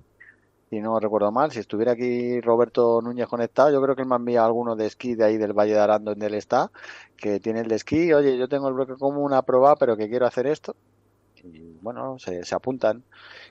[0.70, 1.52] si no recuerdo mal.
[1.52, 5.16] Si estuviera aquí Roberto Núñez conectado, yo creo que él me envía alguno de esquí
[5.16, 6.72] de ahí del Valle de Arando donde él está,
[7.18, 8.14] que tiene el de esquí.
[8.14, 10.76] Oye, yo tengo el bloque común a probar, pero que quiero hacer esto.
[11.44, 13.04] Y bueno, se, se apuntan.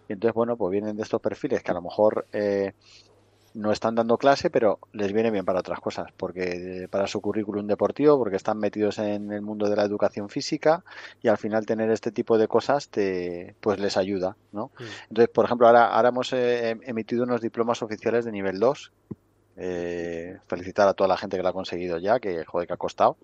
[0.09, 2.72] Y entonces, bueno, pues vienen de estos perfiles que a lo mejor eh,
[3.59, 7.66] no están dando clase, pero les viene bien para otras cosas, porque para su currículum
[7.66, 10.85] deportivo, porque están metidos en el mundo de la educación física
[11.23, 14.71] y al final tener este tipo de cosas te, pues les ayuda, ¿no?
[14.79, 14.85] Mm.
[15.09, 18.92] Entonces, por ejemplo, ahora, ahora hemos eh, emitido unos diplomas oficiales de nivel 2.
[19.61, 22.77] Eh, felicitar a toda la gente que lo ha conseguido ya, que joder que ha
[22.77, 23.16] costado.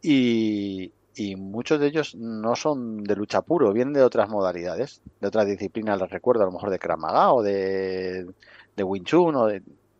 [0.00, 5.28] Y, y muchos de ellos no son de lucha puro, vienen de otras modalidades, de
[5.28, 8.26] otras disciplinas, les recuerdo, a lo mejor de Kramaga o de
[8.80, 9.34] de Wing Chun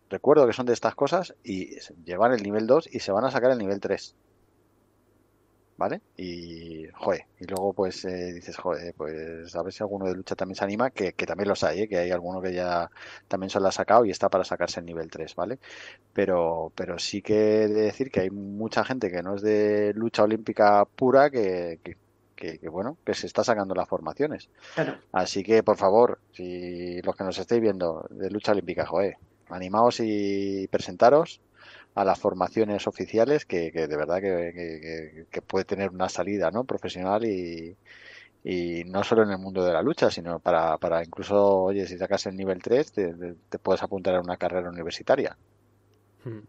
[0.09, 3.31] recuerdo que son de estas cosas y llevan el nivel 2 y se van a
[3.31, 4.15] sacar el nivel 3.
[5.77, 6.01] ¿Vale?
[6.15, 10.35] Y, joder, y luego pues eh, dices, joder, pues a ver si alguno de lucha
[10.35, 11.87] también se anima, que, también los hay, ¿eh?
[11.87, 12.91] que hay alguno que ya
[13.27, 15.57] también se lo ha sacado y está para sacarse el nivel 3, ¿vale?
[16.13, 17.33] Pero, pero sí que
[17.67, 21.97] de decir que hay mucha gente que no es de lucha olímpica pura que, que,
[22.69, 24.49] bueno, que se está sacando las formaciones.
[25.11, 29.17] Así que, por favor, si los que nos estéis viendo de lucha olímpica, joder,
[29.49, 31.41] animaos y presentaros
[31.93, 36.63] a las formaciones oficiales que, de verdad que, puede tener una salida ¿no?
[36.63, 37.75] profesional y,
[38.43, 41.97] y no solo en el mundo de la lucha, sino para, para incluso, oye, si
[41.97, 45.37] sacas el nivel 3, te, puedes apuntar a una carrera universitaria.
[46.23, 46.39] Hmm.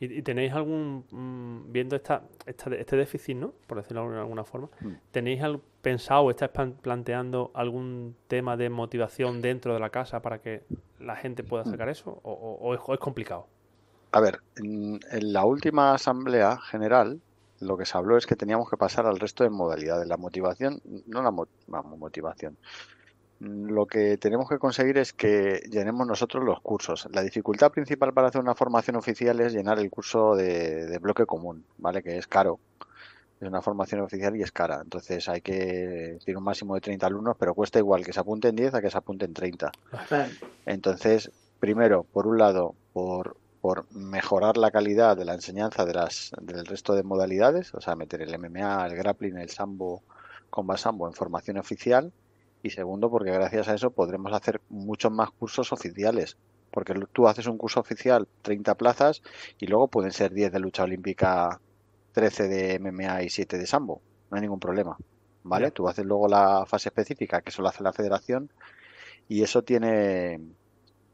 [0.00, 3.52] ¿Y, tenéis algún, mm, viendo esta, este déficit, ¿no?
[3.66, 4.92] Por decirlo de alguna forma, mm.
[5.10, 5.42] ¿tenéis
[5.82, 6.50] pensado o estáis
[6.82, 10.62] planteando algún tema de motivación dentro de la casa para que
[10.98, 11.70] la gente pueda mm.
[11.70, 12.20] sacar eso?
[12.22, 13.46] ¿O, es, complicado?
[14.12, 15.00] A ver, en,
[15.32, 17.20] la última asamblea general,
[17.60, 20.06] lo que se habló es que teníamos que pasar al resto de modalidades.
[20.06, 22.56] La motivación, no la motivación,
[23.40, 27.06] lo que tenemos que conseguir es que llenemos nosotros los cursos.
[27.12, 31.64] La dificultad principal para hacer una formación oficial es llenar el curso de, bloque común,
[31.76, 32.02] ¿vale?
[32.02, 32.58] Que es caro.
[33.40, 34.80] Es una formación oficial y es cara.
[34.82, 38.56] Entonces hay que tiene un máximo de 30 alumnos, pero cuesta igual que se apunten
[38.56, 39.70] 10 a que se apunten 30.
[40.66, 46.32] Entonces, primero, por un lado, por, por mejorar la calidad de la enseñanza de las,
[46.40, 50.02] del resto de modalidades, o sea, meter el MMA, el grappling, el sambo,
[50.50, 52.12] comba sambo en formación oficial
[52.62, 56.36] y segundo porque gracias a eso podremos hacer muchos más cursos oficiales
[56.70, 59.22] porque tú haces un curso oficial 30 plazas
[59.58, 61.60] y luego pueden ser 10 de lucha olímpica
[62.12, 64.96] 13 de MMA y 7 de sambo no hay ningún problema
[65.42, 68.50] vale tú haces luego la fase específica que solo hace la federación
[69.28, 70.40] y eso tiene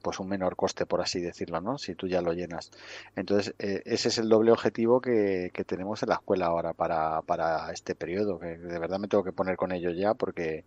[0.04, 1.78] pues un menor coste, por así decirlo, ¿no?
[1.78, 2.70] Si tú ya lo llenas.
[3.16, 7.22] Entonces, eh, ese es el doble objetivo que, que tenemos en la escuela ahora para,
[7.22, 10.64] para este periodo, que de verdad me tengo que poner con ello ya porque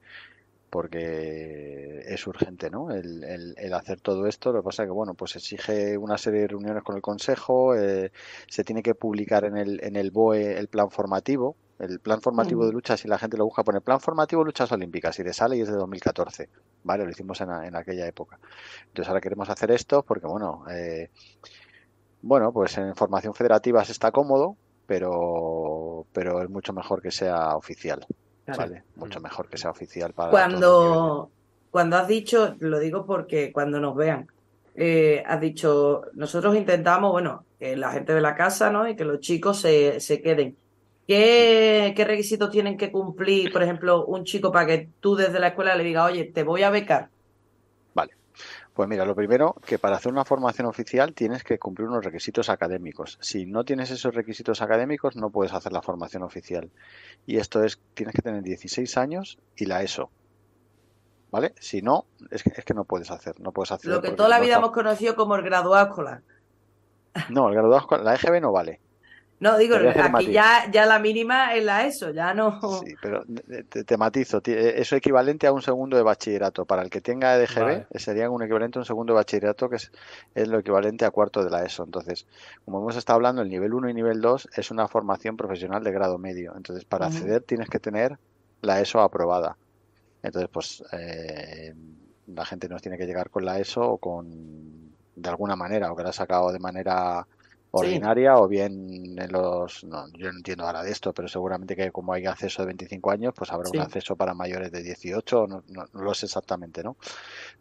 [0.70, 2.92] porque es urgente, ¿no?
[2.92, 3.24] El,
[3.58, 4.52] el, hacer todo esto.
[4.52, 7.76] Lo que pasa es que, bueno, pues exige una serie de reuniones con el Consejo,
[7.76, 8.12] eh,
[8.48, 11.56] se tiene que publicar en el, en el BOE el plan formativo.
[11.80, 15.20] El plan formativo de lucha, si la gente lo busca, pone plan formativo luchas olímpicas
[15.20, 16.50] y le sale y es de 2014.
[16.84, 18.40] Vale, lo hicimos en, en aquella época.
[18.88, 21.12] Entonces ahora queremos hacer esto porque, bueno, eh,
[22.24, 27.56] bueno, pues en formación federativa se está cómodo, pero, pero es mucho mejor que sea
[27.56, 28.08] oficial.
[28.56, 30.32] Vale, mucho mejor que sea oficial para.
[30.32, 31.30] Cuando,
[31.70, 34.28] cuando has dicho, lo digo porque cuando nos vean,
[34.76, 38.88] eh, has dicho, nosotros intentamos, bueno, que la gente de la casa, ¿no?
[38.88, 40.56] Y que los chicos se, se queden.
[41.08, 45.48] ¿Qué, ¿Qué, requisitos tienen que cumplir, por ejemplo, un chico para que tú desde la
[45.48, 47.10] escuela le digas, oye, te voy a becar?
[48.78, 52.48] Pues mira, lo primero, que para hacer una formación oficial tienes que cumplir unos requisitos
[52.48, 53.18] académicos.
[53.22, 56.70] Si no tienes esos requisitos académicos, no puedes hacer la formación oficial.
[57.26, 60.12] Y esto es, tienes que tener 16 años y la ESO.
[61.32, 61.56] ¿Vale?
[61.60, 63.40] Si no, es que, es que no puedes hacer.
[63.40, 66.22] No puedes hacer Lo que toda la vida hemos conocido como el graduado escolar.
[67.30, 68.80] No, el graduado escolar, la EGB no vale.
[69.40, 72.60] No, digo, aquí ya, ya la mínima es la ESO, ya no.
[72.84, 73.24] Sí, pero
[73.86, 76.66] te, matizo, eh, eso equivalente a un segundo de bachillerato.
[76.66, 79.92] Para el que tenga EDGB, sería un equivalente a un segundo de bachillerato, que es,
[80.34, 81.84] es, lo equivalente a cuarto de la ESO.
[81.84, 82.26] Entonces,
[82.66, 85.92] como hemos estado hablando, el nivel 1 y nivel 2 es una formación profesional de
[85.92, 86.54] grado medio.
[86.58, 88.18] Entonces, para acceder tienes que tener
[88.62, 89.56] la ESO aprobada.
[90.24, 91.76] Entonces, pues eh,
[92.26, 95.96] la gente nos tiene que llegar con la ESO o con de alguna manera, o
[95.96, 97.28] que la ha sacado de manera
[97.80, 101.92] ordinaria o bien en los no, yo no entiendo ahora de esto pero seguramente que
[101.92, 105.64] como hay acceso de 25 años pues habrá un acceso para mayores de 18 no,
[105.68, 106.98] no, lo sé exactamente no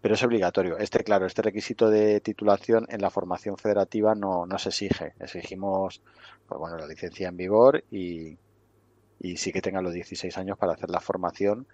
[0.00, 0.78] pero es obligatorio.
[0.78, 5.14] Este claro este requisito de titulación en la formación federativa no, no se exige.
[5.18, 6.02] Exigimos
[6.46, 8.38] pues bueno la licencia en vigor y,
[9.20, 11.66] y sí que tengan los 16 años para hacer la formación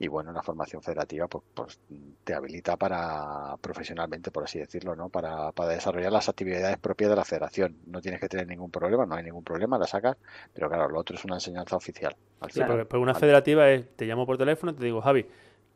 [0.00, 1.80] y bueno, la formación federativa pues, pues,
[2.22, 5.08] te habilita para profesionalmente, por así decirlo, ¿no?
[5.08, 7.76] Para, para, desarrollar las actividades propias de la federación.
[7.86, 10.16] No tienes que tener ningún problema, no hay ningún problema, la sacas,
[10.54, 12.14] pero claro, lo otro es una enseñanza oficial.
[12.50, 15.26] Sí, porque, una federativa es, te llamo por teléfono y te digo, Javi,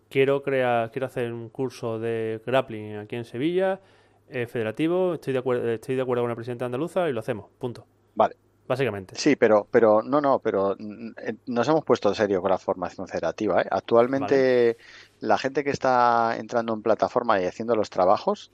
[0.08, 3.80] quiero crear, quiero hacer un curso de grappling aquí en Sevilla,
[4.28, 7.86] federativo, estoy de acuerdo, estoy de acuerdo con la presidenta andaluza y lo hacemos, punto.
[8.14, 8.36] Vale,
[8.72, 9.14] básicamente.
[9.16, 13.06] Sí, pero, pero no, no, pero eh, nos hemos puesto en serio con la formación
[13.06, 13.60] federativa.
[13.60, 13.66] ¿eh?
[13.70, 14.78] Actualmente
[15.20, 18.50] la gente que está entrando en plataforma y haciendo los trabajos,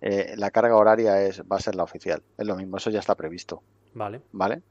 [0.00, 2.22] eh, la carga horaria es va a ser la oficial.
[2.38, 3.62] Es lo mismo, eso ya está previsto.
[3.94, 4.22] Vale.
[4.32, 4.62] ¿Vale?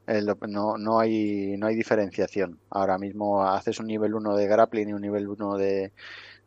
[0.48, 2.60] no, no, hay, no hay diferenciación.
[2.70, 5.92] Ahora mismo haces un nivel 1 de grappling y un nivel 1 de,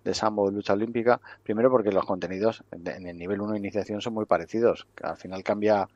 [0.04, 4.00] de sambo de lucha olímpica, primero porque los contenidos en el nivel 1 de iniciación
[4.00, 4.86] son muy parecidos.
[5.02, 5.88] Al final cambia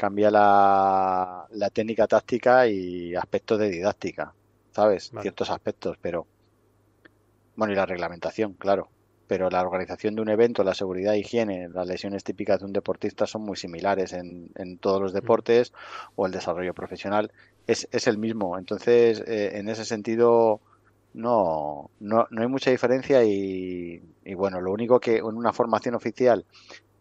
[0.00, 4.32] cambia la, técnica táctica y aspectos de didáctica,
[4.72, 5.12] ¿sabes?
[5.20, 6.26] Ciertos aspectos, pero.
[7.54, 8.88] Bueno, y la reglamentación, claro.
[9.26, 13.26] Pero la organización de un evento, la seguridad, higiene, las lesiones típicas de un deportista
[13.26, 15.74] son muy similares en, en todos los deportes
[16.16, 17.30] o el desarrollo profesional
[17.66, 18.56] es, es el mismo.
[18.56, 20.62] Entonces, eh, en ese sentido,
[21.12, 25.94] no, no, no hay mucha diferencia y, y, bueno, lo único que en una formación
[25.94, 26.46] oficial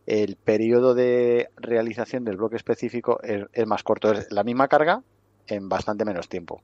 [0.10, 4.12] el periodo de realización del bloque específico es, más corto.
[4.12, 5.04] Es la misma carga
[5.46, 6.64] en bastante menos tiempo.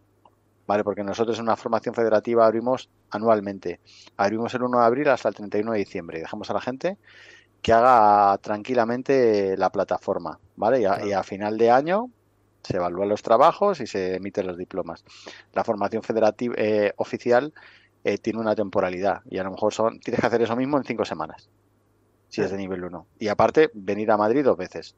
[0.66, 0.84] ¿Vale?
[0.84, 3.80] Porque nosotros en una formación federativa abrimos anualmente.
[4.18, 6.98] Abrimos el 1 de abril hasta el 31 de diciembre y dejamos a la gente
[7.62, 10.40] que haga tranquilamente la plataforma.
[10.56, 10.82] ¿Vale?
[10.82, 12.10] Y a, final de año
[12.64, 15.06] se evalúan los trabajos y se emiten los diplomas.
[15.54, 17.54] La formación federativa eh, oficial
[18.04, 20.84] eh, tiene una temporalidad y a lo mejor son, tienes que hacer eso mismo en
[20.84, 21.48] cinco semanas
[22.30, 23.08] si es de nivel 1.
[23.20, 24.96] Y aparte, venir a Madrid dos veces.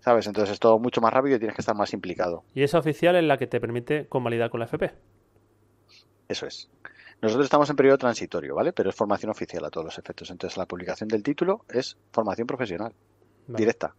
[0.00, 0.26] ¿Sabes?
[0.26, 2.44] Entonces es todo mucho más rápido y tienes que estar más implicado.
[2.54, 4.92] ¿Y esa oficial es la que te permite convalidar con la FP?
[6.28, 6.70] Eso es.
[7.22, 8.72] Nosotros estamos en periodo transitorio, ¿vale?
[8.72, 10.30] Pero es formación oficial a todos los efectos.
[10.30, 12.92] Entonces la publicación del título es formación profesional,
[13.48, 13.94] directa.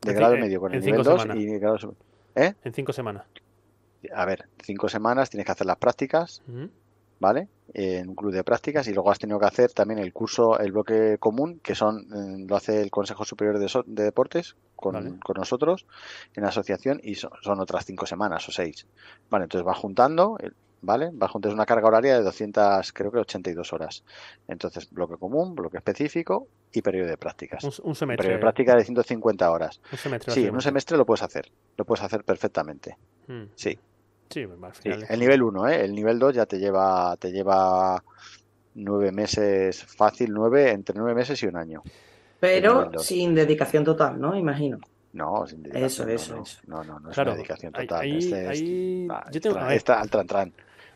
[0.00, 1.94] De grado medio con el nivel 2 y grado...
[2.34, 2.54] ¿Eh?
[2.62, 3.24] En cinco semanas.
[4.14, 6.42] A ver, cinco semanas tienes que hacer las prácticas.
[7.20, 7.48] ¿Vale?
[7.74, 10.72] En un club de prácticas y luego has tenido que hacer también el curso, el
[10.72, 15.86] bloque común, que son eh, lo hace el Consejo Superior de, Deportes con, nosotros
[16.34, 18.86] en la asociación y son, otras cinco semanas o seis.
[19.28, 20.38] Vale, entonces va juntando,
[20.80, 21.10] ¿vale?
[21.10, 24.04] Va juntando una carga horaria de 200, creo que 82 horas.
[24.46, 27.64] Entonces, bloque común, bloque específico y periodo de prácticas.
[27.64, 28.16] Un, semestre.
[28.16, 29.80] Periodo de práctica de 150 horas.
[29.90, 30.32] Un semestre.
[30.32, 31.50] Sí, en un semestre lo puedes hacer.
[31.76, 32.96] Lo puedes hacer perfectamente.
[33.26, 33.44] Hmm.
[33.54, 33.78] Sí.
[34.30, 34.46] Sí,
[35.08, 35.84] el nivel 1, ¿eh?
[35.84, 38.02] El nivel 2 ya te lleva, te lleva
[38.74, 41.82] nueve meses, fácil nueve, entre nueve meses y un año.
[42.40, 44.36] Pero sin dedicación total, ¿no?
[44.36, 44.78] Imagino.
[45.12, 46.10] No, sin dedicación.
[46.10, 46.60] Eso, eso, eso.
[46.66, 48.00] No, no, no es una dedicación total.
[48.00, 49.08] Ahí, este ahí...
[49.26, 49.58] Es, yo tengo...
[49.70, 50.52] Está al tran, tran.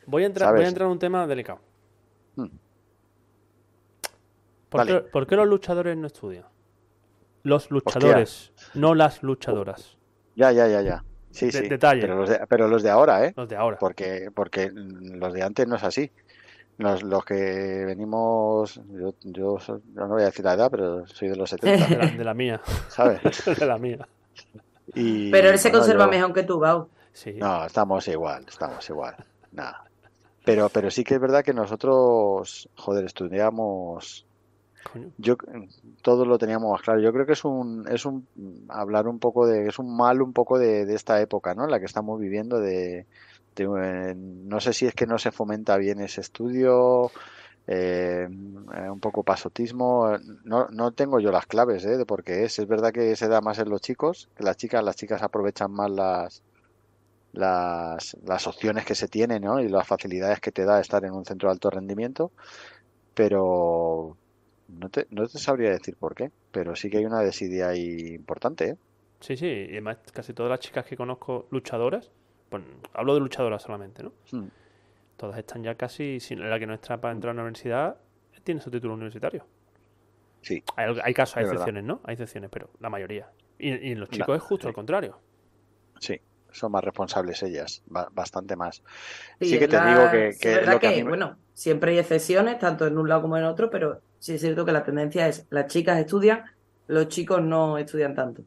[0.07, 1.61] Voy a, entrar, voy a entrar en un tema delicado.
[2.37, 2.47] Hmm.
[4.69, 6.45] ¿Por, qué, ¿Por, qué, los luchadores no estudian?
[7.43, 9.99] Los luchadores, no las luchadoras.
[10.37, 11.05] Ya, ya, ya, ya.
[11.33, 11.69] Sí, sí.
[11.69, 12.03] Detalle.
[12.03, 13.33] Pero los, de, pero los de ahora, ¿eh?
[13.37, 13.79] Los de ahora.
[13.79, 16.11] Porque, porque los de antes no es así.
[16.79, 19.59] Los, los que venimos, yo, yo,
[19.95, 22.17] no voy a decir la edad, pero soy de los 70.
[22.17, 22.61] De la, mía.
[22.89, 23.21] ¿Sabes?
[23.59, 24.07] de la mía.
[24.95, 26.89] Y, pero él se conserva mejor que tú, Bau.
[27.13, 27.33] Sí.
[27.35, 29.17] No, estamos igual, estamos igual.
[29.53, 29.85] Nada.
[30.45, 34.27] Pero, pero sí que es verdad que nosotros, joder, estudiamos
[35.19, 35.37] yo
[36.03, 37.01] todo lo teníamos más claro.
[37.01, 38.27] Yo creo que es un, es un
[38.69, 41.67] hablar un poco de, es un mal un poco de, esta época, ¿no?
[41.67, 43.07] La que estamos viviendo de,
[43.57, 47.11] eh, no sé si es que no se fomenta bien ese estudio,
[47.67, 50.19] eh, un poco pasotismo.
[50.45, 51.97] No, no tengo yo las claves ¿eh?
[51.97, 52.59] de por qué es.
[52.59, 55.73] Es verdad que se da más en los chicos, que las chicas, las chicas aprovechan
[55.73, 56.43] más las,
[57.33, 59.61] las, las opciones que se tienen ¿no?
[59.61, 62.33] y las facilidades que te da estar en un centro de alto rendimiento.
[63.15, 64.17] Pero,
[64.79, 68.15] no te, no te sabría decir por qué, pero sí que hay una desidia ahí
[68.15, 68.77] importante, ¿eh?
[69.21, 72.11] Sí, sí, y además casi todas las chicas que conozco luchadoras,
[72.51, 74.13] bueno, hablo de luchadoras solamente, ¿no?
[74.33, 74.49] Hmm.
[75.17, 77.97] Todas están ya casi, sin la que no está para entrar a la universidad,
[78.43, 79.47] tiene su título universitario.
[80.41, 80.65] Sí.
[80.77, 82.01] Hay, casos, hay excepciones, ¿no?
[82.05, 83.31] Hay excepciones, pero la mayoría.
[83.59, 85.21] Y, en los chicos es justo al contrario.
[86.01, 86.21] Sí,
[86.53, 88.83] son más responsables ellas, bastante más.
[89.41, 93.09] Sí, que te digo que, que, lo que, bueno, siempre hay excepciones, tanto en un
[93.09, 96.45] lado como en otro, pero sí es cierto que la tendencia es las chicas estudian,
[96.87, 98.43] los chicos no estudian tanto.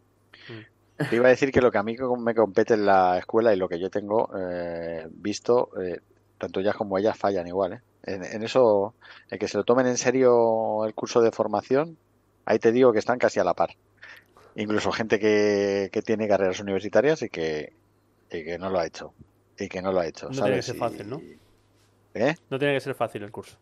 [0.98, 3.58] Te iba a decir que lo que a mí me compete en la escuela y
[3.58, 6.00] lo que yo tengo eh, visto, eh,
[6.38, 7.74] tanto ellas como ellas fallan igual.
[7.74, 7.82] ¿eh?
[8.04, 8.94] En, eso,
[9.30, 11.98] en que se lo tomen en serio el curso de formación,
[12.46, 13.72] ahí te digo que están casi a la par.
[14.56, 17.74] Incluso gente que, tiene carreras universitarias y que,
[18.44, 19.14] que no lo ha hecho.
[19.58, 20.30] Y que no lo ha hecho.
[20.30, 21.22] No tiene que ser fácil, ¿no?
[22.50, 23.58] No tiene que ser fácil el curso.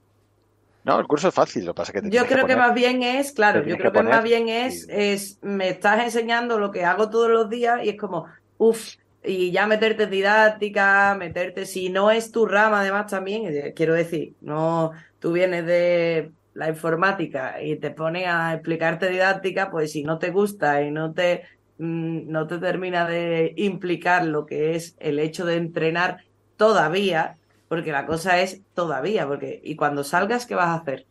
[0.83, 3.63] No, el curso es fácil, lo pasa que Yo creo que, más bien es, claro,
[3.63, 7.49] yo creo que, más bien es, es, me estás enseñando lo que hago todos los
[7.49, 8.25] días y es como,
[8.57, 13.73] uff, y ya meterte en didáctica, meterte, si no es tu rama además también, eh,
[13.73, 19.93] quiero decir, no, tú vienes de la informática y te pones a explicarte didáctica, pues
[19.93, 21.43] si no te gusta y no te,
[21.77, 26.23] no te termina de implicar lo que es el hecho de entrenar
[26.57, 31.05] todavía, porque la cosa es todavía, porque y cuando salgas, ¿qué vas a hacer?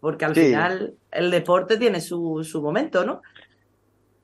[0.00, 3.22] Porque al final el deporte tiene su, su momento, ¿no?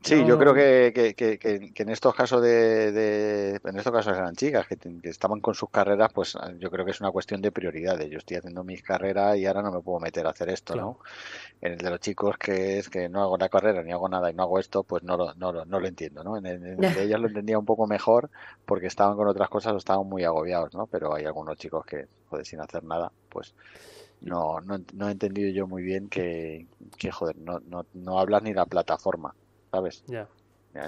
[0.03, 4.67] Sí, yo creo que, que, que, en estos casos de, en estos casos eran chicas
[4.67, 8.11] que, estaban con sus carreras, pues yo creo que es una cuestión de prioridades.
[8.11, 10.99] Yo estoy haciendo mis carreras y ahora no me puedo meter a hacer esto, ¿no?
[11.61, 14.31] En el de los chicos que es que no hago la carrera ni hago nada
[14.31, 16.37] y no hago esto, pues no lo, no, no lo entiendo, ¿no?
[16.37, 18.31] En el, de ellas lo entendía un poco mejor
[18.67, 20.87] porque estaban con otras cosas o estaban muy agobiados, ¿no?
[20.87, 23.55] Pero hay algunos chicos que, joder, sin hacer nada, pues
[24.21, 26.67] no, no, no he entendido yo muy bien que,
[26.99, 29.35] que joder, no, no, no hablas ni la plataforma.
[29.73, 30.05] ¿Sabes?
[30.07, 30.29] Ya.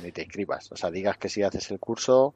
[0.03, 0.71] Ni te inscribas.
[0.73, 2.35] O sea, digas que si haces el curso,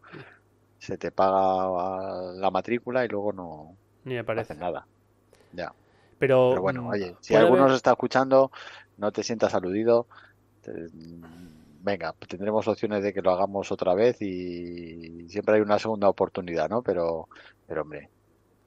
[0.78, 4.55] se te paga la matrícula y luego no, Ni aparece.
[4.55, 4.86] nada.
[5.53, 5.72] Ya.
[6.18, 8.51] Pero, bueno, mm, oye, si alguno nos está escuchando,
[8.96, 10.07] no te sientas aludido.
[11.80, 16.68] Venga, tendremos opciones de que lo hagamos otra vez y siempre hay una segunda oportunidad,
[16.68, 16.82] ¿no?
[16.82, 17.28] Pero,
[17.66, 18.11] pero hombre,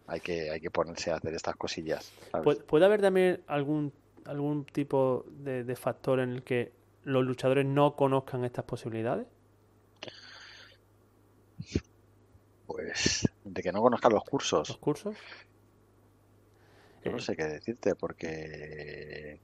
[0.07, 2.11] hay que, hay que ponerse a hacer estas cosillas.
[2.67, 3.91] ¿Puede haber también algún,
[4.25, 6.71] algún tipo de factor en el que
[7.03, 9.27] los luchadores no conozcan estas posibilidades?
[12.67, 14.69] Pues de que no conozcan los cursos.
[14.69, 15.15] ¿Los cursos?
[17.03, 17.21] Yo no eh.
[17.21, 19.39] sé qué decirte porque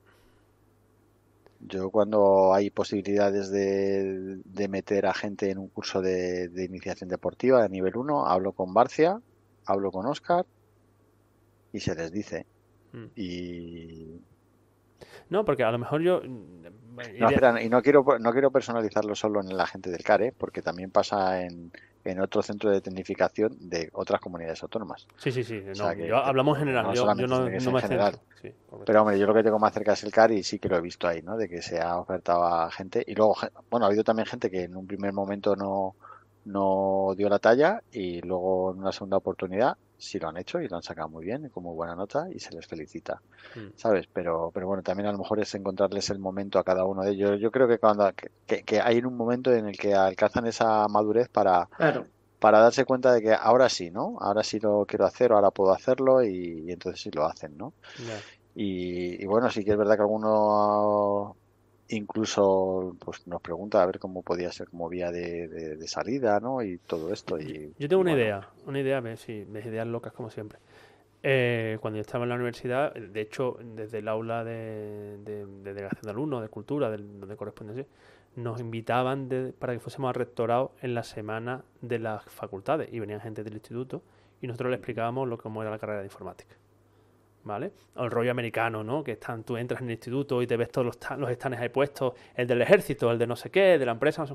[1.60, 7.70] yo cuando hay posibilidades de, meter a gente en un curso de, iniciación deportiva de
[7.70, 9.22] nivel 1, hablo con Barcia,
[9.66, 10.46] hablo con Oscar
[11.74, 12.46] y se les dice.
[12.94, 13.06] Mm.
[13.16, 14.22] Y...
[15.30, 16.22] No, porque a lo mejor yo
[16.98, 20.90] no, y no quiero, no quiero personalizarlo solo en la gente del CARE, porque también
[20.90, 21.72] pasa en,
[22.04, 25.08] en otro centro de tecnificación de otras comunidades autónomas.
[25.18, 25.64] Sí, sí, sí.
[26.14, 26.94] hablamos en general.
[26.94, 28.20] yo, no, me general.
[28.86, 30.78] Pero hombre, yo lo que tengo más cerca es el CAR y sí que lo
[30.78, 31.38] he visto ahí, ¿no?
[31.38, 33.04] De que se ha ofertado a gente.
[33.06, 33.36] Y luego,
[33.70, 35.96] bueno, ha habido también gente que en un primer momento no,
[36.46, 40.68] no dio la talla y luego en una segunda oportunidad sí lo han hecho y
[40.68, 43.22] lo han sacado muy bien, con muy buena nota y se les felicita,
[43.56, 43.70] mm.
[43.76, 44.08] ¿sabes?
[44.12, 47.12] Pero, pero bueno, también a lo mejor es encontrarles el momento a cada uno de
[47.12, 47.40] ellos.
[47.40, 48.12] Yo creo que cuando
[48.46, 51.68] que, que hay un momento en el que alcanzan esa madurez para,
[52.40, 54.18] para darse cuenta de que ahora sí, ¿no?
[54.20, 57.74] Ahora sí lo quiero hacer, ahora puedo hacerlo y, entonces sí lo hacen, ¿no?
[58.56, 61.36] Y, y, bueno, sí que es verdad que algunos
[61.90, 66.62] incluso pues nos pregunta a ver cómo podía ser como vía de, salida, ¿no?
[66.62, 67.40] Y todo esto.
[67.40, 70.60] Y, yo tengo una idea, una idea, sí, de ideas locas como siempre.
[71.24, 75.74] Eh, cuando yo estaba en la universidad, de hecho, desde el aula de, de, de
[75.74, 77.88] delegación de alumnos, de cultura, donde corresponde,
[78.36, 79.28] nos invitaban
[79.58, 83.56] para que fuésemos al rectorado en la semana de las facultades y venían gente del
[83.56, 84.04] instituto
[84.42, 86.56] y nosotros le explicábamos lo cómo era la carrera de informática.
[87.48, 87.72] ¿Vale?
[87.96, 89.04] O el rollo americano, ¿no?
[89.04, 91.70] Que están, tú entras en el instituto y te ves todos los, los stands ahí
[91.70, 94.26] puestos, el del ejército, el de no sé qué, de la empresa.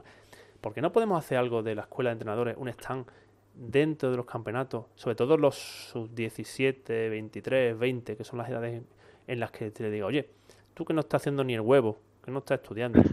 [0.61, 3.07] ¿Por qué no podemos hacer algo de la escuela de entrenadores, un stand
[3.55, 8.83] dentro de los campeonatos, sobre todo los sub 17, 23, 20, que son las edades
[9.27, 10.31] en las que te digo, oye,
[10.75, 13.01] tú que no estás haciendo ni el huevo, que no estás estudiando.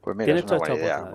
[0.00, 1.12] Pues mira, es una buena idea,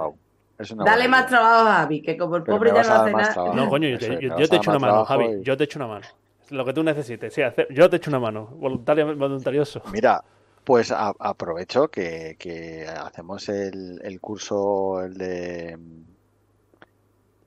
[0.57, 3.53] Dale más trabajo a Javi, que como el pobre ya no hace nada.
[3.55, 6.05] No, coño, yo, te, yo, te echo una mano, Javi, yo te echo una mano.
[6.49, 7.41] Lo que tú necesites, sí,
[7.71, 9.81] yo te echo una mano, voluntario, voluntarioso.
[9.91, 10.23] Mira,
[10.63, 16.03] pues aprovecho que, hacemos el, el, curso el de mm,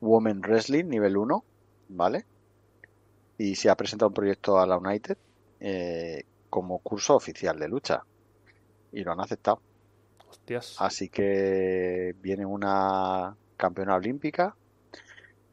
[0.00, 1.44] Women Wrestling nivel 1,
[1.88, 2.24] ¿vale?
[3.36, 5.16] Y se ha presentado un proyecto a la United
[5.60, 8.04] eh, como curso oficial de lucha.
[8.92, 9.60] Y lo han aceptado.
[10.28, 10.76] Hostias.
[10.78, 14.56] Así que viene una campeona olímpica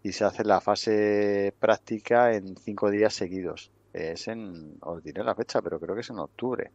[0.06, 3.72] y se hace la fase práctica en cinco días seguidos.
[3.92, 6.70] Es en, os diré la fecha, pero creo que es en octubre.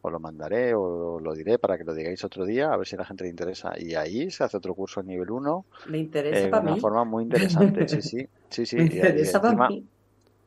[0.00, 2.96] Os lo mandaré o lo diré para que lo digáis otro día, a ver si
[2.96, 3.74] a la gente le interesa.
[3.78, 5.66] Y ahí se hace otro curso en nivel 1.
[5.90, 8.26] Me interesa de una forma muy interesante, sí, sí.
[8.48, 8.76] sí, sí.
[8.76, 9.84] Me interesa para mí.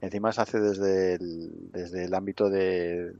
[0.01, 3.13] Encima se hace desde el, desde el ámbito de,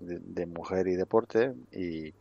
[0.47, 2.11] mujer y deporte y,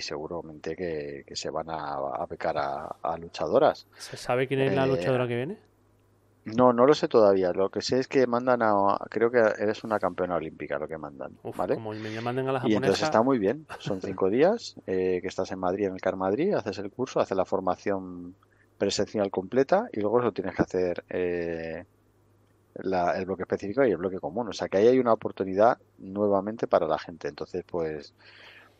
[0.00, 3.86] seguramente que, se van a, a becar a, luchadoras.
[3.98, 5.73] ¿Se sabe quién es la eh, luchadora que viene?
[6.44, 7.52] No, no lo sé todavía.
[7.52, 8.98] Lo que sé es que mandan a.
[9.08, 11.32] Creo que eres una campeona olímpica lo que mandan.
[11.56, 11.74] ¿vale?
[11.74, 13.66] Como me manden a la Y entonces está muy bien.
[13.78, 17.20] Son cinco días eh, que estás en Madrid, en el CAR Madrid, haces el curso,
[17.20, 18.34] haces la formación
[18.76, 21.84] presencial completa y luego lo tienes que hacer eh,
[22.74, 24.48] el bloque específico y el bloque común.
[24.48, 27.28] O sea que ahí hay una oportunidad nuevamente para la gente.
[27.28, 28.12] Entonces, pues,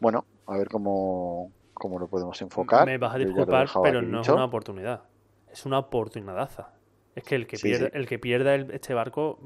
[0.00, 2.84] bueno, a ver cómo, cómo lo podemos enfocar.
[2.84, 5.04] Me vas a disculpar, pero no es una oportunidad.
[5.50, 6.73] Es una oportunidadaza.
[7.14, 9.38] Es que el que, pierda, El que pierda este barco,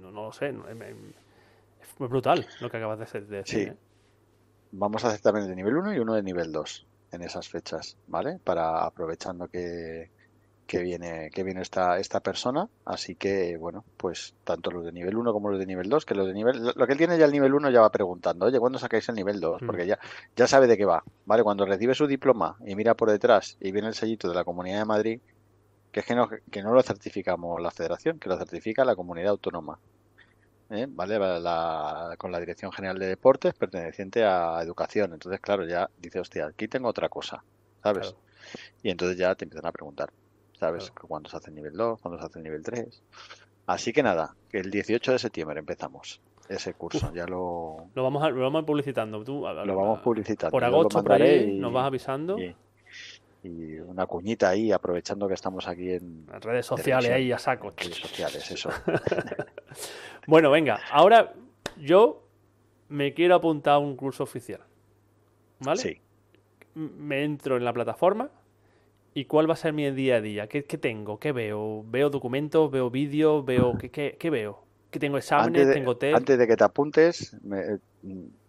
[0.00, 3.44] no, lo sé, es muy brutal lo que acabas de decir.
[3.44, 3.60] Sí.
[3.60, 3.76] ¿eh?
[4.72, 7.98] Vamos a hacer también de nivel 1 y uno de nivel 2 en esas fechas,
[8.06, 8.38] ¿vale?
[8.42, 10.10] Para aprovechando que,
[10.66, 12.66] que viene, que viene esta, esta persona.
[12.86, 16.14] Así que, bueno, pues tanto los de nivel 1 como los de nivel 2, que
[16.14, 18.58] los de nivel, lo que él tiene ya el nivel 1 ya va preguntando, oye,
[18.58, 19.60] ¿cuándo sacáis el nivel 2?
[19.60, 19.66] Mm.
[19.66, 19.98] Porque ya,
[20.34, 21.42] ya sabe de qué va, ¿vale?
[21.42, 24.78] Cuando recibe su diploma y mira por detrás y viene el sellito de la Comunidad
[24.78, 25.20] de Madrid,
[25.92, 29.30] que es que no, que no lo certificamos la federación, que lo certifica la comunidad
[29.30, 29.78] autónoma.
[30.70, 30.86] ¿eh?
[30.88, 31.18] ¿Vale?
[32.16, 35.12] con la Dirección General de Deportes perteneciente a Educación.
[35.12, 37.44] Entonces, claro, ya dice, hostia, aquí tengo otra cosa,
[37.82, 38.16] ¿sabes?
[38.82, 40.10] Y entonces ya te empiezan a preguntar,
[40.58, 40.90] ¿sabes?
[40.90, 42.00] ¿Cuándo se hace el nivel 2?
[42.00, 43.02] ¿Cuándo se hace el nivel 3?
[43.66, 47.12] Así que nada, que el 18 de septiembre empezamos ese curso.
[47.14, 47.88] ya lo...
[47.94, 49.22] Lo vamos, a, lo vamos publicitando.
[49.22, 50.50] Tú, lo vamos publicitando.
[50.50, 52.56] Por agosto, por ahí, nos vas avisando y
[53.48, 56.26] una cuñita ahí, aprovechando que estamos aquí en...
[56.40, 57.70] redes sociales ahí a saco.
[57.76, 58.70] Redes sociales, eso.
[60.26, 61.32] bueno, venga, ahora
[61.76, 62.26] yo
[62.88, 64.60] me quiero apuntar a un curso oficial.
[65.60, 65.80] ¿Vale?
[65.80, 66.00] Sí.
[66.74, 68.30] Me entro en la plataforma
[69.14, 70.46] y cuál va a ser mi día a día.
[70.48, 71.18] ¿Qué, tengo?
[71.18, 71.84] ¿Qué veo?
[71.86, 72.70] ¿Veo documentos?
[72.70, 73.44] ¿Veo vídeos?
[73.44, 74.64] ¿Veo qué, qué, qué veo?
[74.90, 75.72] ¿Que tengo exámenes?
[75.72, 76.16] ¿Tengo test?
[76.16, 77.78] Antes de que te apuntes, me,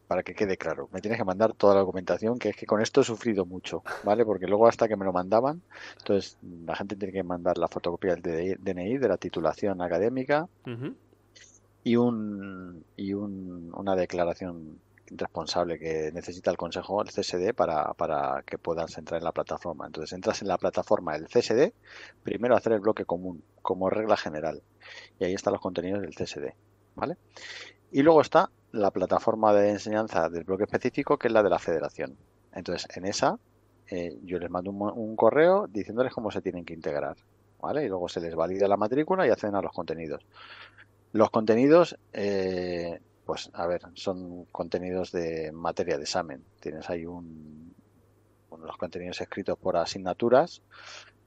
[0.07, 0.89] para que quede claro.
[0.91, 3.83] Me tienes que mandar toda la documentación, que es que con esto he sufrido mucho,
[4.03, 4.25] ¿vale?
[4.25, 5.61] Porque luego hasta que me lo mandaban,
[5.97, 10.47] entonces la gente tiene que mandar la fotocopia del DNI, de la titulación académica
[11.83, 18.43] y un y un, una declaración responsable que necesita el consejo, el CSD, para, para
[18.45, 19.85] que puedas entrar en la plataforma.
[19.85, 21.73] Entonces entras en la plataforma del CSD,
[22.23, 24.61] primero hacer el bloque común como regla general.
[25.19, 26.53] Y ahí están los contenidos del CSD,
[26.95, 27.17] ¿vale?
[27.91, 31.59] Y luego está la plataforma de enseñanza del bloque específico, que es la de la
[31.59, 32.17] federación.
[32.51, 33.39] Entonces, en esa,
[33.88, 37.15] eh, yo les mando un, correo diciéndoles cómo se tienen que integrar.
[37.61, 37.86] ¿Vale?
[37.86, 40.26] Y luego se les valida la matrícula y acceden a los contenidos.
[41.13, 46.43] Los contenidos, eh, pues a ver, son contenidos de materia de examen.
[46.59, 47.74] Tienes ahí un,
[48.57, 50.61] los contenidos escritos por asignaturas.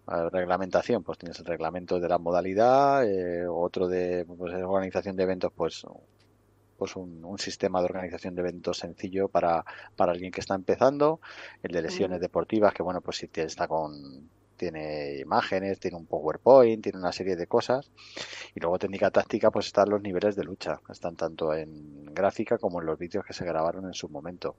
[0.06, 5.52] reglamentación, pues tienes el reglamento de la modalidad, eh, otro de pues, organización de eventos,
[5.54, 5.86] pues
[6.76, 9.64] pues un, sistema de organización de eventos sencillo para,
[9.94, 11.20] para alguien que está empezando,
[11.62, 16.82] el de lesiones deportivas, que bueno, pues si está con tiene imágenes, tiene un PowerPoint,
[16.82, 17.90] tiene una serie de cosas.
[18.54, 20.80] Y luego técnica táctica, pues están los niveles de lucha.
[20.88, 24.56] Están tanto en gráfica como en los vídeos que se grabaron en su momento.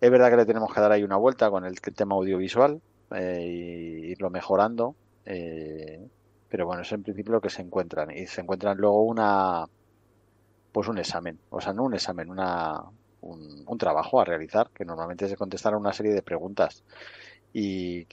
[0.00, 2.80] Es verdad que le tenemos que dar ahí una vuelta con el tema audiovisual
[3.14, 4.96] eh, y irlo mejorando.
[5.24, 6.00] Eh,
[6.48, 8.10] pero bueno, es en principio lo que se encuentran.
[8.10, 9.66] Y se encuentran luego una,
[10.72, 12.82] pues un examen, o sea, no un examen, una,
[13.20, 16.82] un, trabajo a realizar, que normalmente es de contestar a una serie de preguntas.
[17.52, 18.06] Y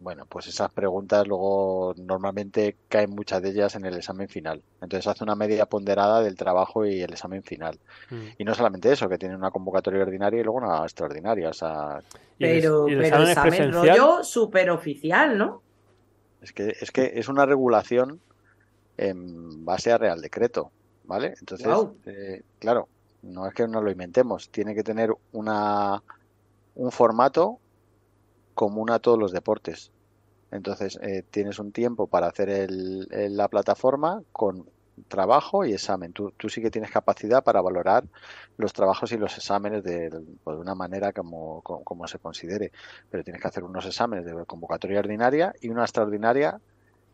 [0.00, 4.62] bueno, pues esas preguntas luego normalmente caen muchas de ellas en el examen final.
[4.80, 7.78] Entonces hace una media ponderada del trabajo y el examen final.
[8.10, 8.26] Mm.
[8.38, 11.48] Y no solamente eso, que tiene una convocatoria ordinaria y luego una extraordinaria.
[11.48, 12.00] O sea,
[12.38, 15.62] pero, el, examen, rollo súper oficial, ¿no?
[16.40, 18.20] Es que, es que es una regulación
[18.96, 20.70] en base a Real Decreto.
[21.08, 21.34] ¿Vale?
[21.40, 21.66] Entonces,
[22.06, 22.86] eh, claro,
[23.22, 26.02] no es que no lo inventemos, tiene que tener una,
[26.76, 27.58] un formato
[28.54, 29.90] común a todos los deportes.
[30.50, 34.68] Entonces, eh, tienes un tiempo para hacer el, la plataforma con
[35.08, 36.12] trabajo y examen.
[36.12, 38.04] Tú, tú, sí que tienes capacidad para valorar
[38.56, 40.10] los trabajos y los exámenes de,
[40.44, 42.70] pues, de una manera como, como, se considere.
[43.10, 46.60] Pero tienes que hacer unos exámenes de convocatoria ordinaria y una extraordinaria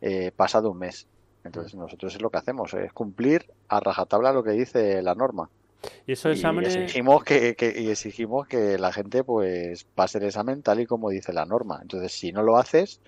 [0.01, 1.07] eh, pasado un mes.
[1.45, 5.51] Entonces nosotros es lo que hacemos, es cumplir a rajatabla lo que dice la norma.
[6.07, 6.75] Y eso exámenes...
[6.75, 11.33] exigimos que, y exigimos que la gente pues pase el examen tal y como dice
[11.33, 11.81] la norma.
[11.83, 13.01] Entonces si no lo haces,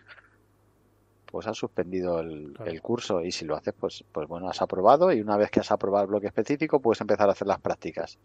[1.24, 3.22] pues has suspendido el, curso.
[3.22, 5.12] Y si lo haces pues, pues bueno, has aprobado.
[5.12, 8.18] Y una vez que has aprobado el bloque específico puedes empezar a hacer las prácticas.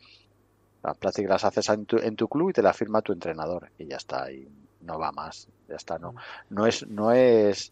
[0.84, 3.70] Las prácticas las haces en tu, en tu club y te las firma tu entrenador.
[3.78, 4.48] Y ya está, y
[4.82, 6.16] no va más, ya está, no,
[6.50, 7.72] no es, no es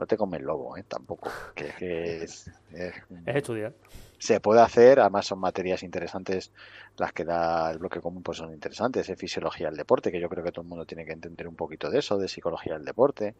[0.00, 0.84] no te come el lobo, ¿eh?
[0.88, 1.30] tampoco.
[1.54, 2.94] Que, es, es,
[3.26, 3.74] estudiar.
[4.18, 6.52] Se puede hacer, además son materias interesantes
[6.96, 9.08] las que da el bloque común, pues son interesantes.
[9.08, 11.54] Es fisiología del deporte, que yo creo que todo el mundo tiene que entender un
[11.54, 13.34] poquito de eso, de psicología del deporte.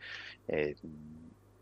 [0.48, 0.76] Eh,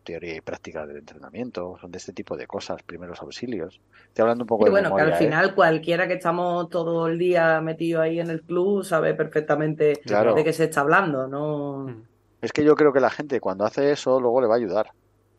[0.02, 3.80] teoría y práctica del entrenamiento, son de este tipo de cosas, primeros auxilios.
[4.06, 5.16] Estoy hablando un poco de bueno, que al ¿eh?
[5.16, 10.44] final cualquiera que estamos todo el día metido ahí en el club sabe perfectamente de
[10.44, 11.88] qué se está hablando, ¿no?
[11.88, 12.17] Mm.
[12.40, 14.92] Es que yo creo que la gente cuando hace eso luego le va a ayudar.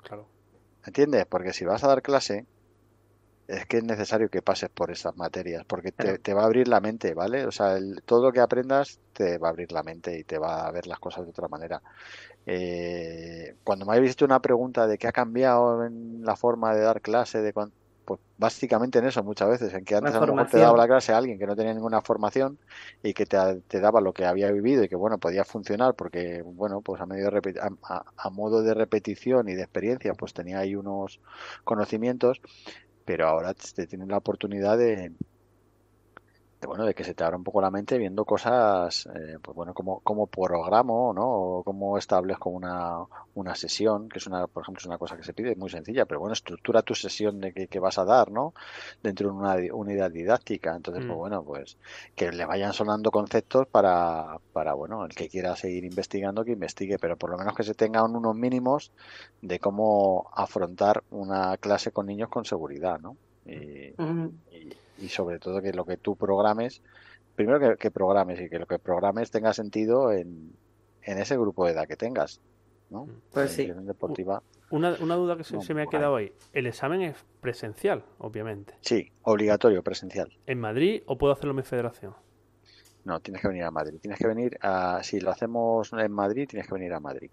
[0.04, 0.28] Claro.
[0.86, 1.26] ¿Entiendes?
[1.26, 2.45] Porque si vas a dar clase,
[3.50, 6.82] es que es necesario que pases por esas materias, porque te, va a abrir la
[6.82, 7.47] mente, ¿vale?
[7.47, 10.68] O sea, todo lo que aprendas te va a abrir la mente y te va
[10.68, 11.82] a ver las cosas de otra manera.
[12.45, 16.82] Eh, cuando me habéis hecho una pregunta de qué ha cambiado en la forma de
[16.82, 17.54] dar clase, de
[18.10, 20.88] pues básicamente en eso muchas veces, en que antes a lo mejor te daba la
[20.88, 22.57] clase a alguien que no tenía ninguna formación
[23.03, 26.82] y que te, daba lo que había vivido y que bueno podía funcionar porque bueno
[26.82, 27.30] pues a medio
[27.84, 31.20] a, modo de repetición y de experiencia pues tenía ahí unos
[31.64, 32.41] conocimientos
[33.05, 35.12] pero ahora te tienen la oportunidad de,
[36.60, 39.55] de, bueno, de que se te abra un poco la mente viendo cosas, eh, pues
[39.55, 41.26] bueno, como, como programo, ¿no?
[41.26, 42.99] O cómo establezco una,
[43.36, 46.05] una sesión, que es una, por ejemplo, es una cosa que se pide, muy sencilla,
[46.05, 48.53] pero bueno, estructura tu sesión de que, vas a dar, ¿no?
[49.01, 50.76] Dentro de una unidad didáctica.
[50.76, 51.20] Entonces, pues mm.
[51.20, 51.78] bueno, pues
[52.16, 56.97] que le vayan sonando conceptos para, para, bueno, el que quiera seguir investigando, que investigue,
[56.99, 58.91] pero por lo menos que se tengan unos mínimos
[59.41, 63.16] de cómo afrontar una clase con niños con seguridad, ¿no?
[63.45, 63.93] y,
[64.51, 64.76] y
[65.08, 66.82] sobre todo que lo que tú programes,
[67.36, 70.54] primero que, programes y que lo que programes tenga sentido en,
[71.02, 72.41] ese grupo de edad que tengas.
[72.89, 73.06] ¿no?
[73.06, 73.22] Mm.
[73.32, 73.72] Pues sí.
[73.72, 76.32] Deportiva, una, una, duda que se, me ha quedado ahí.
[76.54, 78.76] El examen es presencial, obviamente.
[78.82, 80.32] Sí, obligatorio, presencial.
[80.45, 82.16] ¿En Madrid o puedo hacerlo en mi federación?
[83.04, 84.00] No, tienes que venir a Madrid.
[84.00, 85.02] Tienes que venir a.
[85.02, 87.32] Si lo hacemos en Madrid, tienes que venir a Madrid.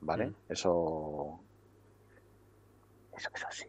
[0.00, 0.28] ¿Vale?
[0.28, 0.34] Mm.
[0.48, 1.40] Eso.
[3.16, 3.66] Eso, eso sí.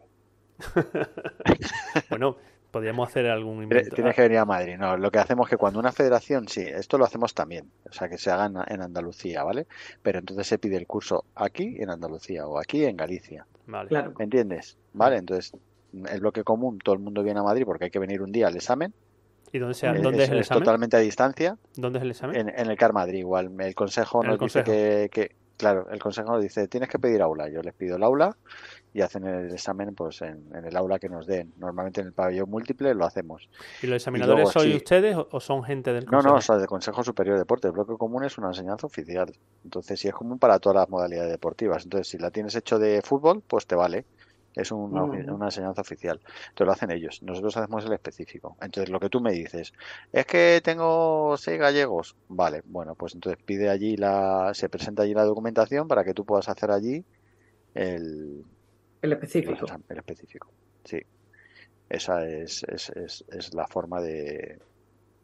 [2.10, 2.36] bueno,
[2.76, 3.94] podríamos hacer algún invento.
[3.94, 4.76] Tienes que venir a Madrid.
[4.78, 7.92] No, lo que hacemos es que cuando una federación, sí, esto lo hacemos también, o
[7.92, 9.66] sea, que se haga en, Andalucía, ¿vale?
[10.02, 13.46] Pero entonces se pide el curso aquí en Andalucía o aquí en Galicia.
[13.66, 13.88] Vale.
[13.88, 14.12] Claro.
[14.18, 14.76] ¿Me entiendes?
[14.92, 15.56] Vale, entonces
[16.10, 18.48] el bloque común, todo el mundo viene a Madrid porque hay que venir un día
[18.48, 18.92] al examen.
[19.52, 20.64] ¿Y dónde, sea, ¿dónde es, el examen?
[20.64, 21.56] totalmente a distancia.
[21.76, 22.52] ¿Dónde es el examen?
[22.54, 23.50] En, el CAR Madrid, igual.
[23.58, 27.48] El consejo nos dice que, que, claro, el consejo nos dice, tienes que pedir aula.
[27.48, 28.36] Yo les pido el aula
[28.96, 31.52] y hacen el examen pues en, el aula que nos den.
[31.58, 33.46] Normalmente en el pabellón múltiple lo hacemos.
[33.82, 36.22] ¿Y los examinadores sois ustedes o son gente del Consejo?
[36.22, 37.68] No, no, o sea, del Consejo Superior de Deporte.
[37.68, 39.30] El bloque común es una enseñanza oficial.
[39.64, 41.84] Entonces, sí es común para todas las modalidades deportivas.
[41.84, 44.06] Entonces, si la tienes hecho de fútbol, pues te vale.
[44.54, 46.18] Es una, una, enseñanza oficial.
[46.48, 47.22] Entonces lo hacen ellos.
[47.22, 48.56] Nosotros hacemos el específico.
[48.62, 49.74] Entonces lo que tú me dices,
[50.10, 52.16] es que tengo seis gallegos.
[52.28, 56.24] Vale, bueno, pues entonces pide allí la, se presenta allí la documentación para que tú
[56.24, 57.04] puedas hacer allí
[57.74, 58.46] el,
[59.06, 59.66] el específico.
[59.88, 60.50] El específico,
[60.84, 61.00] sí.
[61.88, 62.90] Esa es, es,
[63.28, 64.58] es, la forma de,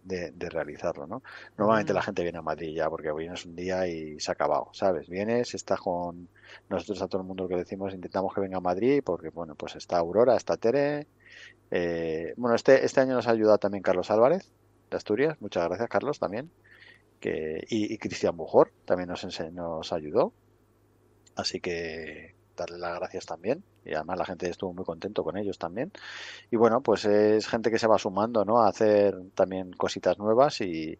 [0.05, 1.23] de, realizarlo, ¿no?
[1.59, 4.69] Normalmente la gente viene a Madrid ya porque vienes un día y se ha acabado,
[4.73, 5.09] ¿sabes?
[5.09, 6.29] Vienes, estás con
[6.69, 9.57] nosotros a todo el mundo lo que decimos, intentamos que venga a Madrid porque, bueno,
[9.57, 11.09] pues está Aurora, está Tere.
[11.73, 14.49] Eh, bueno, este, este año nos ha ayudado también Carlos Álvarez
[14.91, 16.51] de Asturias, muchas gracias Carlos también.
[17.19, 20.33] Que, y, Cristian Bujor también nos, nos ayudó.
[21.37, 23.63] Así que darle las gracias también.
[23.85, 25.93] Y además la gente estuvo muy contento con ellos también.
[26.51, 30.61] Y bueno pues es gente que se va sumando no a hacer también cositas nuevas
[30.61, 30.99] y,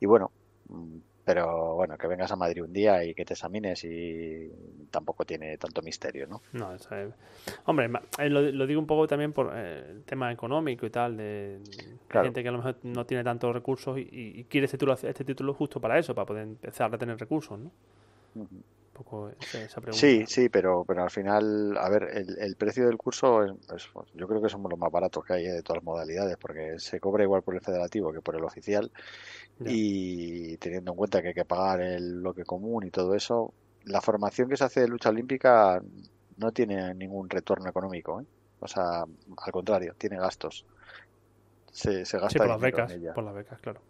[0.00, 0.30] y bueno
[0.68, 0.98] mm,
[1.28, 4.50] pero bueno, que vengas a Madrid un día y que te examines y
[4.90, 6.40] tampoco tiene tanto misterio, ¿no?
[6.54, 6.70] No,
[7.66, 11.60] hombre, eh, lo, digo un poco también por eh, el tema económico y tal, de
[12.08, 15.52] gente que a lo mejor no tiene tantos recursos y, quiere este título, este título
[15.52, 17.70] justo para eso, para poder empezar a tener recursos, ¿no?
[19.92, 24.42] Sí, sí, pero, pero al final, a ver, el, precio del curso, es, yo creo
[24.42, 27.42] que somos los más baratos que hay de todas las modalidades, porque se cobra igual
[27.42, 28.90] por el federativo que por el oficial,
[29.60, 33.52] y teniendo en cuenta que hay que pagar el bloque común y todo eso,
[33.84, 35.82] la formación que se hace de lucha olímpica
[36.36, 38.24] no tiene ningún retorno económico, ¿eh?
[38.60, 40.64] o sea, al contrario, tiene gastos.
[41.72, 43.80] Se, se gasta por las becas, por las becas, claro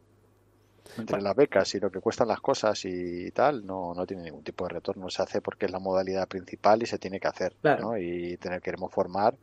[0.97, 4.43] entre las becas y lo que cuestan las cosas y tal, no, no tiene ningún
[4.43, 5.11] tipo de retorno.
[5.11, 7.55] Se hace porque es la modalidad principal y se tiene que hacer.
[7.63, 7.99] ¿no?
[7.99, 9.35] Y tener, queremos formar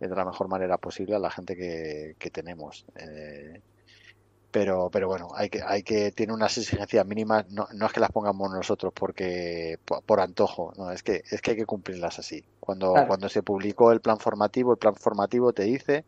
[0.00, 2.84] de la mejor manera posible a la gente que, que tenemos.
[2.96, 3.60] Eh,
[4.54, 7.98] pero pero bueno hay que hay que tiene unas exigencias mínimas no, no es que
[7.98, 12.44] las pongamos nosotros porque por, antojo no es que es que hay que cumplirlas así
[12.60, 16.04] cuando cuando se publicó el plan formativo el plan formativo te dice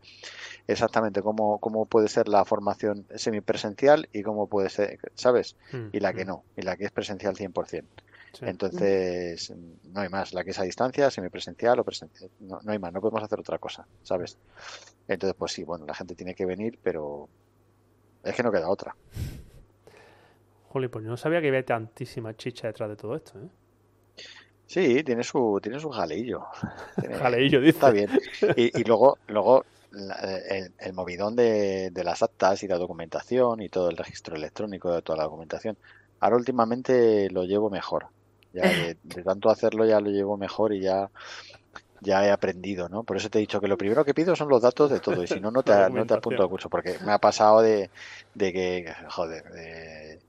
[0.65, 5.99] exactamente cómo cómo puede ser la formación semipresencial y cómo puede ser sabes mm, y
[5.99, 6.27] la que mm.
[6.29, 7.83] no y la que es presencial 100%
[8.41, 9.51] Entonces,
[9.93, 10.33] no hay más.
[10.33, 12.29] La que es a distancia, semipresencial o presencial.
[12.39, 14.37] No, no hay más, no podemos hacer otra cosa, ¿sabes?
[15.07, 17.29] Entonces, pues sí, bueno, la gente tiene que venir, pero
[18.29, 18.95] es que no queda otra.
[20.69, 23.49] Juli, pues yo no sabía que había tantísima chicha detrás de todo esto, ¿eh?
[24.65, 26.45] Sí, tiene su, tiene su jaleillo.
[27.19, 27.69] jaleillo, dice.
[27.69, 28.09] Está bien.
[28.57, 29.65] Y, luego, luego
[30.79, 35.01] el, movidón de, de, las actas y la documentación y todo el registro electrónico de
[35.01, 35.77] toda la documentación.
[36.19, 38.07] Ahora últimamente lo llevo mejor.
[38.53, 41.09] Ya de, tanto hacerlo ya lo llevo mejor y ya
[42.01, 43.03] ya he aprendido, ¿no?
[43.03, 45.23] Por eso te he dicho que lo primero que pido son los datos de todo
[45.23, 47.89] y si no, no te, no te apunto al curso porque me ha pasado de,
[48.33, 50.19] de que, joder, de,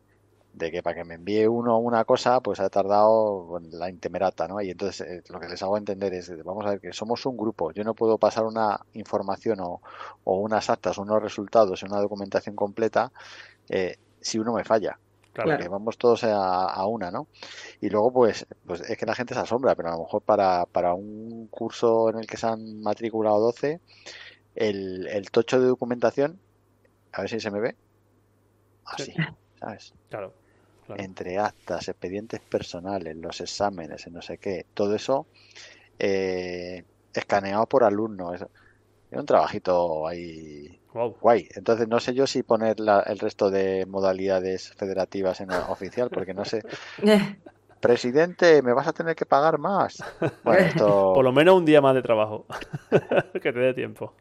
[0.59, 4.61] de que para que me envíe uno una cosa, pues ha tardado la intemerata, ¿no?
[4.61, 7.37] Y entonces eh, lo que les hago entender es, vamos a ver que somos un
[7.37, 9.81] grupo, yo no puedo pasar una información o,
[10.25, 13.13] unas actas, unos resultados en una documentación completa
[13.69, 14.99] eh, si uno me falla.
[15.45, 15.63] Claro.
[15.63, 17.29] que vamos todos a, una, ¿no?
[17.81, 20.67] Y luego, pues, pues es que la gente se asombra, pero a lo mejor para,
[20.67, 23.81] para un curso en el que se han matriculado 12,
[24.57, 26.41] el, el tocho de documentación,
[27.13, 27.77] a ver si se me ve,
[28.85, 29.15] así,
[29.61, 29.95] ¿sabes?
[30.09, 30.33] Claro
[30.97, 35.27] entre actas, expedientes personales, los exámenes, no sé qué, todo eso
[35.99, 38.43] eh, escaneado por alumnos.
[39.11, 41.49] Es un trabajito ahí guay.
[41.55, 42.77] Entonces no sé yo si poner
[43.07, 46.63] el resto de modalidades federativas en el oficial, porque no sé.
[47.81, 50.03] Presidente, me vas a tener que pagar más.
[50.77, 52.47] Por lo menos un día más de trabajo.
[53.33, 54.13] que te dé tiempo.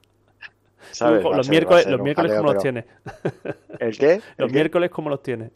[1.00, 2.86] Los, miércoles, los miércoles como los tienes.
[3.80, 4.22] ¿El qué?
[4.38, 5.52] los miércoles como los tienes.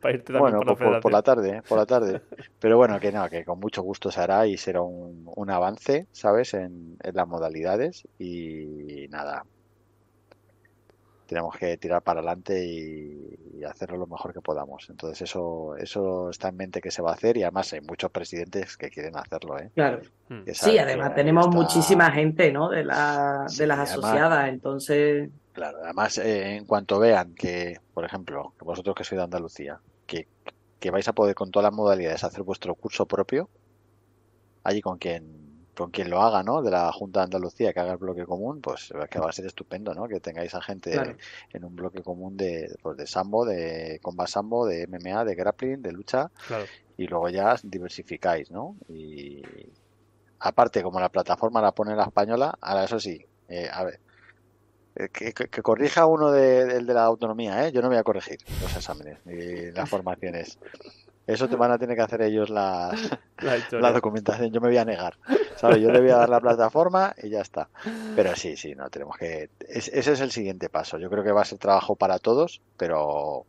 [0.00, 2.22] Para irte también bueno, por, la por, la tarde, por la tarde.
[2.60, 6.06] Pero bueno, que no, que con mucho gusto se hará y será un, un avance,
[6.12, 6.54] ¿sabes?
[6.54, 9.44] En, en las modalidades y nada,
[11.26, 14.90] tenemos que tirar para adelante y, hacerlo lo mejor que podamos.
[14.90, 18.10] Entonces eso eso está en mente que se va a hacer y además hay muchos
[18.10, 19.58] presidentes que quieren hacerlo.
[19.58, 19.70] ¿eh?
[19.74, 20.02] Claro.
[20.28, 20.42] Hmm.
[20.52, 22.68] Sí, además tenemos muchísima gente ¿no?
[22.68, 25.30] de, la, de las asociadas, entonces...
[25.54, 30.28] Claro, además eh, en cuanto vean que, por ejemplo, vosotros que sois de Andalucía, que,
[30.78, 33.48] que vais a poder con todas las modalidades hacer vuestro curso propio,
[34.62, 35.43] allí con quien
[35.74, 36.62] con quien lo haga, ¿no?
[36.62, 39.46] De la Junta de Andalucía que haga el bloque común, pues que va a ser
[39.46, 40.08] estupendo, ¿no?
[40.08, 41.16] Que tengáis a gente
[41.52, 45.82] en un bloque común de, pues, de sambo, de combat sambo, de MMA, de grappling,
[45.82, 46.30] de lucha,
[46.96, 48.76] y luego ya diversificáis, ¿no?
[48.88, 49.42] Y
[50.38, 54.00] aparte, como la plataforma la pone la española, ahora eso sí, eh, a ver,
[54.96, 57.72] eh, que, corrija uno de, de, la autonomía, ¿eh?
[57.72, 60.58] Yo no voy a corregir los exámenes ni las formaciones.
[61.26, 62.94] Eso te van a tener que hacer ellos la,
[63.70, 64.52] la, documentación.
[64.52, 65.16] Yo me voy a negar.
[65.56, 65.80] ¿sabes?
[65.80, 67.68] Yo le voy a dar la plataforma y ya está.
[68.14, 69.50] Pero sí, sí, no tenemos que.
[69.60, 70.98] ese es el siguiente paso.
[70.98, 73.46] Yo creo que va a ser trabajo para todos, pero.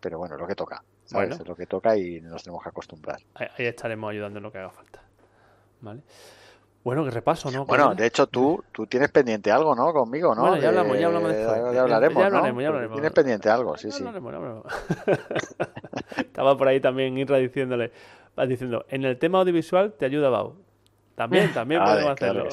[0.00, 0.82] Pero bueno, lo que toca.
[1.04, 1.38] ¿sabes?
[1.38, 3.20] Es lo que toca y nos tenemos que acostumbrar.
[3.34, 5.02] Ahí estaremos ayudando en lo que haga falta.
[5.80, 6.00] ¿Vale?
[6.84, 7.64] Bueno, que repaso, ¿no?
[7.64, 9.92] Bueno, de hecho, tú, tú tienes pendiente algo, ¿no?
[9.92, 10.42] Conmigo, ¿no?
[10.42, 12.94] Bueno, ya hablamos, ya hablamos de Ya, hablaremos, ya hablaremos, ya hablaremos.
[12.94, 14.04] Tienes pendiente algo, sí, sí.
[16.16, 17.92] Estaba por ahí también Irra diciéndole,
[18.48, 20.56] diciendo, en el tema audiovisual te ayuda Bau.
[21.14, 22.48] También, también podemos hacerlo.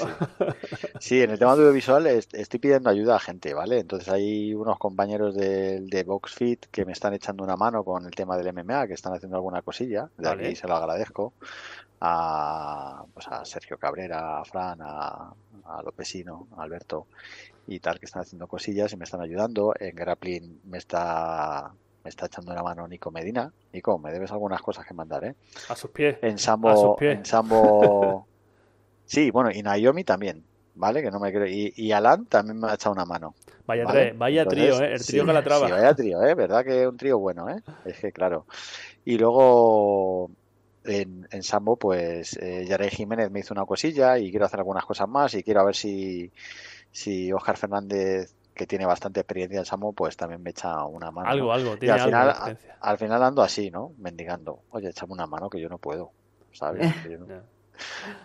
[0.99, 1.21] Sí.
[1.21, 3.79] en el tema audiovisual estoy pidiendo ayuda a gente, ¿vale?
[3.79, 8.11] Entonces hay unos compañeros de, de VoxFit que me están echando una mano con el
[8.11, 11.33] tema del MMA, que están haciendo alguna cosilla, de aquí se lo agradezco
[12.01, 15.33] a, pues a Sergio Cabrera, a Fran, a,
[15.65, 17.07] a Lopesino, a Alberto
[17.67, 19.73] y tal, que están haciendo cosillas y me están ayudando.
[19.79, 21.71] En Grappling me está
[22.03, 23.51] me está echando una mano Nico Medina.
[23.73, 25.35] Nico, me debes algunas cosas que mandar, ¿eh?
[25.67, 26.17] A sus pies.
[26.21, 28.25] En Sambo, En Sambo...
[29.09, 30.43] sí, bueno, y Naomi también,
[30.75, 31.01] ¿vale?
[31.01, 31.47] Que no me creo.
[31.47, 33.33] Y, y Alan también me ha echado una mano.
[33.65, 34.93] Vaya, vaya trío, ¿eh?
[34.93, 35.67] El trío que la traba.
[35.67, 36.35] Sí, vaya trío, ¿eh?
[36.35, 37.61] ¿Verdad que es un trío bueno, ¿eh?
[37.85, 38.45] Es que, claro.
[39.05, 40.31] Y luego
[40.83, 44.85] en, en Sambo, pues eh, Yarey Jiménez me hizo una cosilla y quiero hacer algunas
[44.85, 46.31] cosas más y quiero a ver si,
[46.91, 51.29] si Oscar Fernández, que tiene bastante experiencia en Sambo, pues también me echa una mano.
[51.29, 53.93] Algo, algo, tiene al final, al final ando así, ¿no?
[53.97, 54.61] Mendigando.
[54.71, 56.11] Oye, echame una mano que yo no puedo,
[56.51, 56.91] ¿sabes?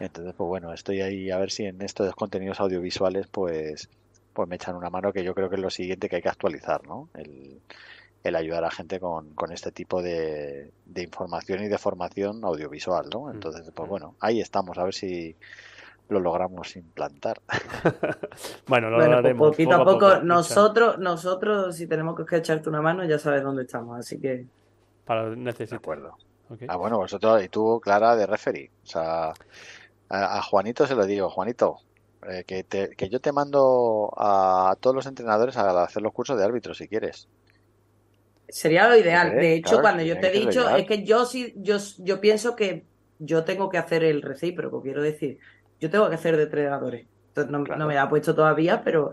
[0.01, 3.89] Entonces, pues bueno, estoy ahí a ver si en estos contenidos audiovisuales, pues,
[4.33, 6.29] pues me echan una mano que yo creo que es lo siguiente que hay que
[6.29, 7.09] actualizar, ¿no?
[7.15, 7.61] El,
[8.25, 13.07] el ayudar a gente con, con este tipo de, de, información y de formación audiovisual,
[13.13, 13.25] ¿no?
[13.27, 13.91] Mm, Entonces, pues mm.
[13.91, 15.37] bueno, ahí estamos, a ver si
[16.09, 17.41] lo logramos implantar.
[18.67, 20.19] bueno, lo bueno, pues poquito a poco.
[20.19, 24.47] nosotros, nosotros, si tenemos que echarte una mano, ya sabes dónde estamos, así que.
[25.05, 25.79] Para necesitar.
[25.79, 26.17] De acuerdo.
[26.69, 28.71] Ah, bueno, vosotros y tú, Clara, de referee.
[28.85, 29.33] O sea,
[30.09, 31.79] a, Juanito se lo digo, Juanito,
[32.29, 36.39] eh, que, te, que yo te mando a todos los entrenadores a hacer los cursos
[36.39, 37.29] de árbitro si quieres.
[38.49, 39.33] Sería lo ideal.
[39.33, 42.85] De hecho, cuando yo te he dicho, es que yo sí, yo, yo pienso que
[43.19, 45.39] yo tengo que hacer el recíproco, quiero decir,
[45.81, 47.07] yo tengo que hacer de entrenadores.
[47.49, 49.13] no, no, me ha puesto todavía, pero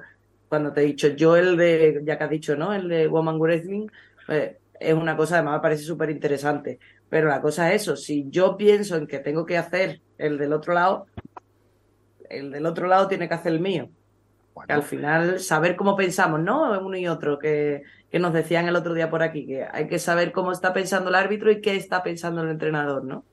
[0.49, 2.73] cuando te he dicho yo el de, ya que has dicho, ¿no?
[2.73, 3.87] El de Woman Wrestling,
[4.27, 6.79] pues, es una cosa, además me parece súper interesante.
[7.11, 10.53] Pero la cosa es eso, si yo pienso en que tengo que hacer el del
[10.53, 11.07] otro lado,
[12.29, 13.89] el del otro lado tiene que hacer el mío.
[14.55, 16.79] al final, saber cómo pensamos, ¿no?
[16.79, 19.99] Uno y otro, que, que nos decían el otro día por aquí, que hay que
[19.99, 23.25] saber cómo está pensando el árbitro y qué está pensando el entrenador, ¿no?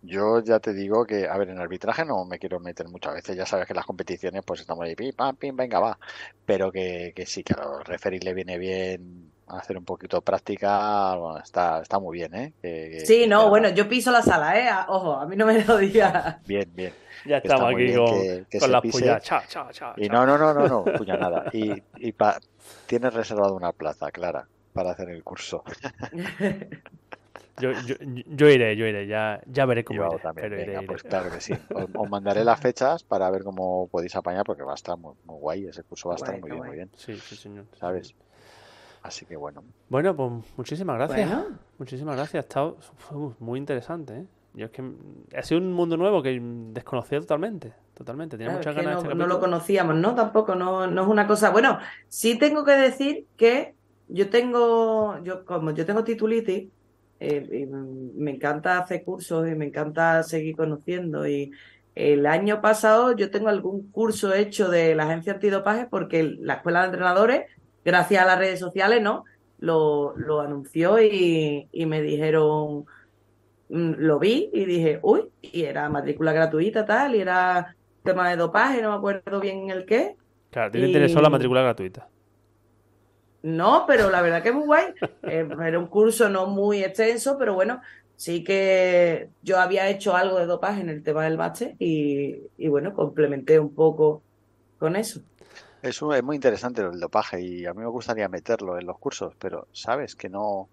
[0.00, 3.36] Yo ya te digo que, a ver, en arbitraje no me quiero meter muchas veces,
[3.36, 5.98] ya sabes que las competiciones pues estamos ahí, pim, pam, pim, venga, va,
[6.46, 10.22] pero que, que sí, que a los referees le viene bien hacer un poquito de
[10.22, 13.02] práctica, bueno, está, está muy bien, ¿eh?
[13.04, 14.70] sí, no, bueno, yo piso la sala, ¿eh?
[14.88, 16.40] Ojo, a mí no me lo diga.
[16.46, 16.92] Bien, bien.
[17.24, 20.84] Ya estamos aquí con, las puyas, cha, cha, cha, Y no, no, no, no, no,
[20.98, 21.46] puña nada.
[21.52, 22.38] Y, y pa...
[22.86, 25.64] tienes reservado una plaza, Clara, para hacer el curso.
[27.60, 31.30] Yo, yo, yo, iré, yo iré, ya, ya veré cómo iré, también, venga, Pues claro
[31.30, 31.52] que sí.
[31.74, 35.66] Os, mandaré las fechas para ver cómo podéis apañar, porque va a estar muy, guay,
[35.66, 36.90] ese curso va a estar muy bien, muy bien.
[36.94, 37.66] Sí, sí, señor.
[37.78, 38.14] ¿Sabes?
[39.08, 39.64] Así que bueno.
[39.88, 41.30] Bueno, pues muchísimas gracias.
[41.78, 42.44] Muchísimas gracias.
[42.44, 42.76] Ha estado
[43.40, 44.26] muy interesante, ¿eh?
[44.54, 44.82] Yo es que
[45.36, 46.38] ha sido un mundo nuevo que
[46.72, 47.72] desconocía totalmente.
[47.94, 48.36] Totalmente.
[48.36, 50.14] Tenía muchas ganas no, de este no lo conocíamos, ¿no?
[50.14, 51.50] Tampoco, no, no es una cosa.
[51.50, 51.78] Bueno,
[52.08, 53.74] sí tengo que decir que
[54.08, 56.68] yo tengo, yo como yo tengo titulitis,
[57.20, 57.68] eh,
[58.14, 61.26] me encanta hacer cursos y me encanta seguir conociendo.
[61.26, 61.52] Y
[61.94, 66.80] el año pasado yo tengo algún curso hecho de la agencia antidopaje porque la escuela
[66.80, 67.46] de entrenadores,
[67.88, 69.24] gracias a las redes sociales, ¿no?
[69.58, 72.84] Lo, lo anunció y, y me dijeron,
[73.70, 77.74] mm, lo vi y dije, uy, y era matrícula gratuita tal, y era
[78.04, 80.16] tema de dopaje, no me acuerdo bien el qué.
[80.50, 82.08] Claro, te interesó la matrícula gratuita.
[83.42, 84.86] No, pero la verdad que es muy guay.
[85.22, 87.80] Eh, era un curso no muy extenso, pero bueno,
[88.16, 92.94] sí que yo había hecho algo de dopaje en el tema del bache y, bueno,
[92.94, 94.22] complementé un poco
[94.78, 95.20] con eso.
[95.82, 99.34] Es, es muy interesante el dopaje y a mí me gustaría meterlo en los cursos,
[99.38, 100.70] pero sabes que no,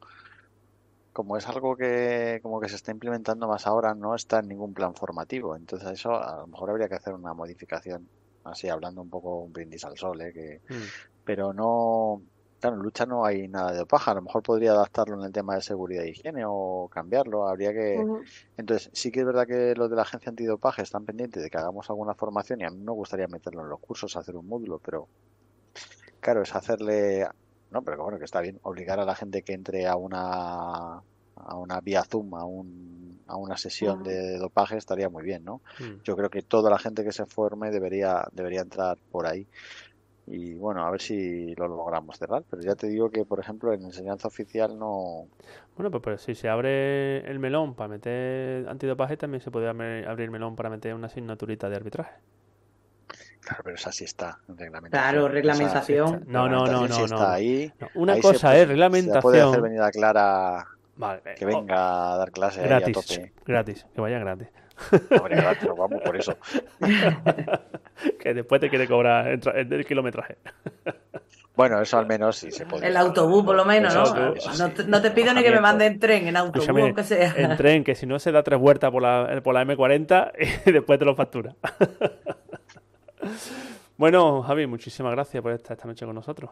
[1.14, 4.74] como es algo que como que se está implementando más ahora, no está en ningún
[4.74, 5.56] plan formativo.
[5.56, 8.10] Entonces eso a lo mejor habría que hacer una modificación,
[8.44, 10.34] así hablando un poco un brindis al sol, ¿eh?
[10.34, 10.84] que, mm.
[11.24, 12.22] pero no
[12.66, 14.12] Claro, en lucha no hay nada de paja.
[14.12, 17.48] A lo mejor podría adaptarlo en el tema de seguridad e higiene o cambiarlo.
[17.48, 18.04] Habría que.
[18.58, 21.58] Entonces, sí que es verdad que los de la agencia antidopaje están pendientes de que
[21.58, 24.80] hagamos alguna formación y a mí me gustaría meterlo en los cursos, hacer un módulo,
[24.80, 25.08] pero
[26.20, 27.28] claro, es hacerle.
[27.72, 28.60] No, pero bueno, que está bien.
[28.64, 31.04] Obligar a la gente que entre a una
[31.36, 35.62] a una vía Zoom, a, un, a una sesión de dopaje estaría muy bien, ¿no?
[35.80, 36.02] Mm.
[36.04, 39.46] Yo creo que toda la gente que se forme debería debería entrar por ahí
[40.28, 42.44] y bueno, a ver si lo logramos cerrar.
[42.50, 45.28] Pero ya te digo que, por ejemplo, en enseñanza oficial no.
[45.76, 50.26] Bueno, pues, pues si se abre el melón para meter antidopaje, también se puede abrir
[50.26, 52.16] el melón para meter una asignaturita de arbitraje.
[53.42, 55.12] Claro, pero esa sí está en reglamentación.
[55.12, 56.24] Claro, reglamentación.
[56.28, 57.72] no, no, no, no, Está ahí.
[57.94, 59.22] Una cosa es reglamentación.
[59.22, 60.66] Se puede hacer venida clara
[61.38, 63.34] que venga a dar clase gratis, a tope.
[63.46, 64.48] Gratis, que vaya gratis.
[65.20, 65.42] Hombre,
[65.78, 66.38] vamos por eso.
[68.20, 70.38] que después te quiere cobrar el, kilometraje.
[71.58, 72.86] Bueno, eso al menos sí se puede.
[72.86, 74.34] El autobús, por lo menos, ¿no?
[74.88, 77.34] no, te, pido ni que me mande en tren, en autobús, aunque sea.
[77.38, 80.34] En tren, que si no se da tres vueltas por la, por la M40
[80.66, 81.56] y después te lo factura.
[83.96, 86.52] bueno, Javi, muchísimas gracias por estar esta noche con nosotros.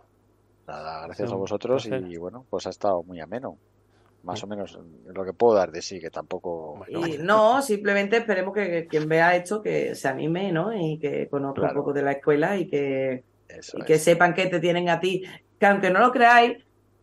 [0.67, 3.57] Nada, gracias a vosotros y bueno, pues ha estado muy ameno
[4.23, 6.85] más o menos lo que puedo dar de sí, que tampoco...
[7.19, 10.73] no, simplemente esperemos que, quien vea esto que se anime, ¿no?
[10.73, 13.23] Y que conozca un poco de la escuela y que,
[13.85, 15.23] que sepan que te tienen a ti.
[15.59, 16.57] Que aunque no lo creáis,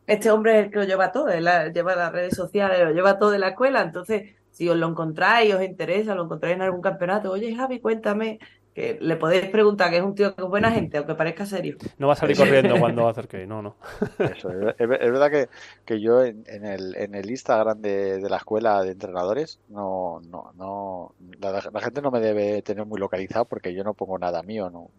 [0.07, 3.31] este hombre es el que lo lleva todo, lleva las redes sociales, lo lleva todo
[3.31, 7.31] de la escuela, entonces si os lo encontráis, os interesa, lo encontráis en algún campeonato,
[7.31, 8.41] oye Javi, cuéntame
[8.75, 11.77] que le podéis preguntar que es un tío que es buena gente, aunque parezca serio.
[11.99, 13.77] No va a salir corriendo cuando acerque, no, no.
[14.18, 15.49] Eso, es, verdad que,
[15.85, 20.53] que yo en, el, en el Instagram de, de, la escuela de entrenadores, no, no,
[20.57, 24.43] no, la, la, gente no me debe tener muy localizado porque yo no pongo nada
[24.43, 24.91] mío, no,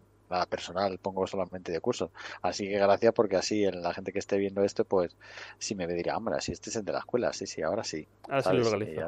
[0.48, 2.10] personal, pongo solamente de curso.
[2.40, 5.16] Así que gracias porque así la gente que esté viendo esto, pues
[5.58, 8.06] sí me dirá, hombre, si este es el de la escuela, sí, sí, ahora sí.
[8.28, 9.02] Ahora sí lo localizo.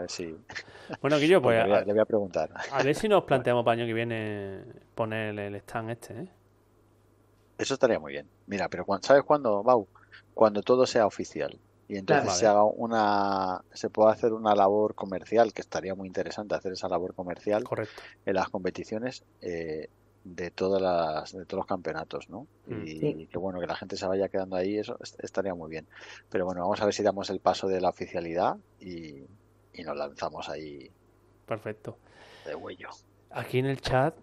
[1.01, 1.66] Bueno, Guillo, pues...
[1.66, 2.51] le, voy a, preguntar.
[2.70, 4.62] A ver si nos planteamos para el año que viene
[4.95, 6.29] poner el stand este, ¿eh?
[7.57, 8.29] Eso estaría muy bien.
[8.47, 9.87] Mira, pero ¿sabes cuándo, Bau?
[10.35, 11.59] Cuando todo sea oficial
[11.89, 16.55] y entonces se haga una se puede hacer una labor comercial que estaría muy interesante
[16.55, 18.03] hacer esa labor comercial Correcto.
[18.25, 19.89] en las competiciones eh,
[20.25, 22.47] de todas las de todos los campeonatos, ¿no?
[22.66, 22.83] Mm.
[22.87, 25.87] Y que bueno que la gente se vaya quedando ahí, eso estaría muy bien.
[26.31, 29.27] Pero bueno, vamos a ver si damos el paso de la oficialidad y,
[29.85, 30.91] nos lanzamos ahí.
[31.47, 31.99] Perfecto.
[32.47, 32.89] De huello.
[33.31, 34.14] Aquí en el chat,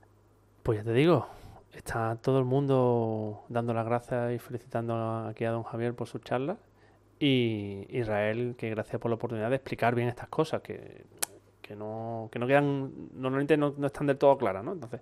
[0.63, 1.27] pues ya te digo,
[1.73, 6.19] está todo el mundo dando las gracias y felicitando aquí a don Javier por su
[6.19, 6.57] charla.
[7.19, 11.05] Y Israel, que gracias por la oportunidad de explicar bien estas cosas, que,
[11.61, 14.73] que no, que no quedan, normalmente no, no están del todo claras, ¿no?
[14.73, 15.01] Entonces,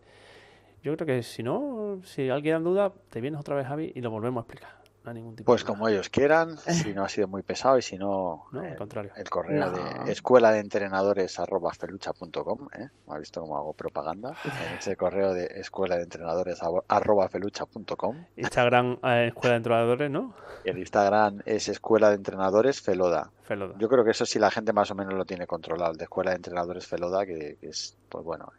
[0.84, 4.02] yo creo que si no, si alguien da duda, te vienes otra vez, Javi, y
[4.02, 4.80] lo volvemos a explicar.
[5.04, 7.82] No hay ningún tipo pues como ellos quieran, si no ha sido muy pesado y
[7.82, 9.12] si no, no al contrario.
[9.16, 12.90] el correo de escuela de entrenadores arroba felucha.com, ¿eh?
[13.08, 14.36] ¿ha visto cómo hago propaganda?
[14.78, 18.26] ese correo de escuela de entrenadores arroba felucha.com.
[18.36, 20.34] Instagram eh, escuela de entrenadores, ¿no?
[20.66, 23.32] Y el Instagram es escuela de entrenadores feloda.
[23.44, 23.76] feloda.
[23.78, 26.04] Yo creo que eso sí la gente más o menos lo tiene controlado, el de
[26.04, 28.52] escuela de entrenadores feloda, que, que es, pues bueno.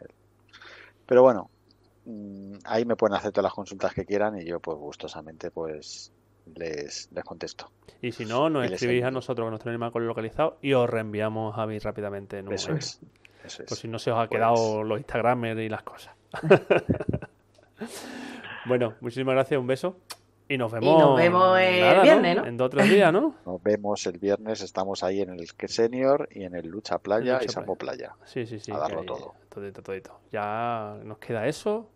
[1.04, 1.50] Pero bueno,
[2.64, 6.12] ahí me pueden hacer todas las consultas que quieran y yo pues gustosamente pues
[6.54, 7.70] les, les contesto.
[8.02, 11.56] Y si no, nos escribís a nosotros con nuestro animal localizado y os reenviamos a
[11.56, 12.38] Javi rápidamente.
[12.38, 13.00] En eso, es,
[13.68, 16.14] Por si no se os ha quedado pues los Instagramers y las cosas.
[18.66, 19.96] bueno, muchísimas gracias, un beso.
[20.48, 22.44] Y nos vemos, y nos vemos el viernes, ¿no?
[22.44, 23.36] En dos o tres días, ¿no?
[23.46, 27.48] Nos vemos el viernes, estamos ahí en el Senior y en el Lucha Playa y
[27.48, 28.16] Sampo Playa.
[28.24, 28.72] Sí, sí, sí.
[28.72, 29.34] A darlo todo.
[29.48, 30.18] Todito, todito.
[30.32, 31.88] Ya nos queda eso,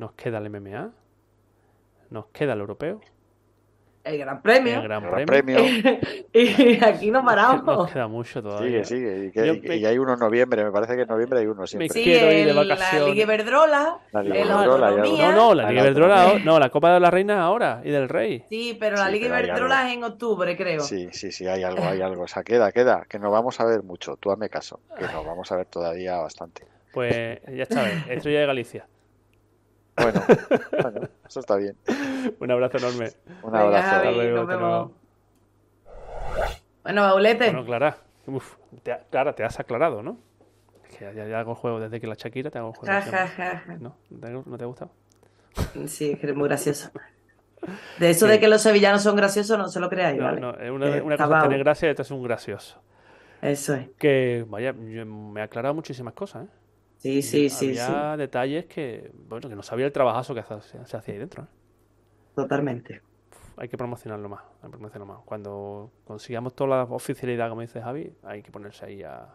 [0.00, 0.90] nos queda el MMA,
[2.08, 3.00] nos queda el europeo
[4.02, 4.80] el Gran Premio.
[4.80, 5.58] El Gran Premio.
[6.32, 7.64] y aquí no paramos.
[7.64, 8.82] Nos queda mucho todavía.
[8.82, 9.76] Sigue, sigue.
[9.76, 11.88] Y, hay uno en noviembre, me parece que en noviembre hay uno siempre.
[11.88, 13.02] Me quiero ir de vacaciones.
[13.02, 13.98] La Liga Iberdrola.
[14.12, 14.90] La Liga Iberdrola.
[14.90, 16.38] No, no, la Liga Iberdrola.
[16.44, 18.44] No, la Copa de la Reina ahora y del Rey.
[18.48, 20.80] Sí, pero la Liga Iberdrola es en octubre, creo.
[20.80, 22.22] Sí, sí, sí, hay algo, hay algo.
[22.22, 23.04] O sea, queda, queda.
[23.06, 24.16] Que nos vamos a ver mucho.
[24.16, 24.80] Tú hazme caso.
[24.96, 26.64] Que nos vamos a ver todavía bastante.
[26.92, 28.04] Pues ya está bien.
[28.08, 28.86] Estrella de Galicia.
[30.02, 30.22] Bueno,
[30.82, 31.76] bueno, eso está bien.
[32.38, 33.10] Un abrazo enorme.
[33.42, 33.96] Un abrazo.
[33.96, 34.94] hasta luego,
[36.82, 37.46] Bueno, Baulete.
[37.46, 37.96] Bueno, Clara.
[38.26, 40.18] Uf, te, Clara, te has aclarado, ¿no?
[40.84, 42.94] Es que ya, ya, hago juego desde que la Shakira te hago juego.
[43.80, 43.96] ¿No?
[44.46, 44.90] ¿No te, ha gustado?
[45.86, 46.90] Sí, es que eres muy gracioso.
[47.98, 50.40] De eso de que los sevillanos son graciosos, no se lo creáis, no, ¿vale?
[50.40, 52.80] No, una, una cosa es tener gracia y otra es un gracioso.
[53.42, 53.88] Eso es.
[53.98, 56.48] Que, vaya, me ha aclarado muchísimas cosas, ¿eh?
[57.00, 57.78] Sí, sí, sí.
[57.78, 61.44] Había detalles que, bueno, que no sabía el trabajazo que se, hacía ahí dentro.
[61.44, 61.46] ¿eh?
[62.34, 63.00] Totalmente.
[63.56, 65.22] hay que promocionarlo más, hay que promocionarlo más.
[65.24, 69.34] Cuando consigamos toda la oficialidad, como dice Javi, hay que ponerse ahí a,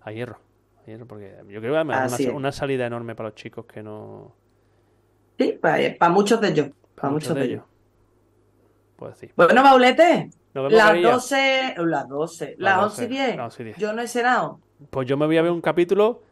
[0.00, 0.38] a hierro.
[0.80, 3.82] A hierro porque yo creo que además una, una, salida enorme para los chicos que
[3.82, 4.36] no.
[5.38, 6.70] Sí, para, muchos de ellos.
[6.94, 7.64] Para, muchos, de, ellos.
[8.94, 9.32] Puedo decir.
[9.34, 10.30] Bueno, Maulete.
[10.54, 13.76] Las 12, las 12, las 11 y 10.
[13.76, 14.60] Yo no he cenado.
[14.90, 16.22] Pues yo me voy a ver un capítulo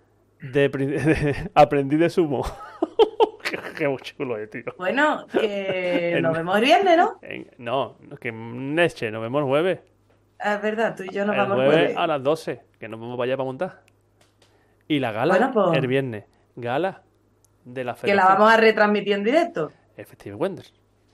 [0.53, 2.45] de, aprendí de sumo.
[3.77, 4.65] qué, chulo, eh, tío.
[4.79, 7.21] Bueno, que nos vemos el viernes, ¿no?
[7.59, 9.81] no, que Neche, nos vemos el jueves.
[10.39, 11.97] Ah, es verdad, tú y yo nos el vamos el jueves.
[11.97, 13.83] a las 12, que nos vamos para allá para montar.
[14.89, 16.25] Y la gala pues el viernes.
[16.57, 17.03] Gala
[17.65, 19.71] de la Que la vamos a retransmitir en directo.
[19.97, 20.73] Festival Wonders.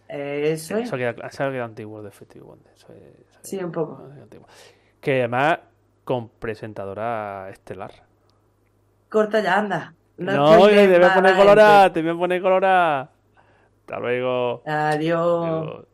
[0.08, 0.84] Eso es.
[0.84, 2.86] Eso queda, eso queda antiguo de Festival Wonders.
[3.42, 4.08] sí, un poco.
[5.00, 5.58] Que además
[6.04, 8.06] con presentadora estelar.
[9.08, 9.94] Corta ya, anda.
[10.16, 13.10] No, te voy a poner colorada, te voy a poner colorada.
[13.80, 14.62] Hasta luego.
[14.66, 15.86] Adiós.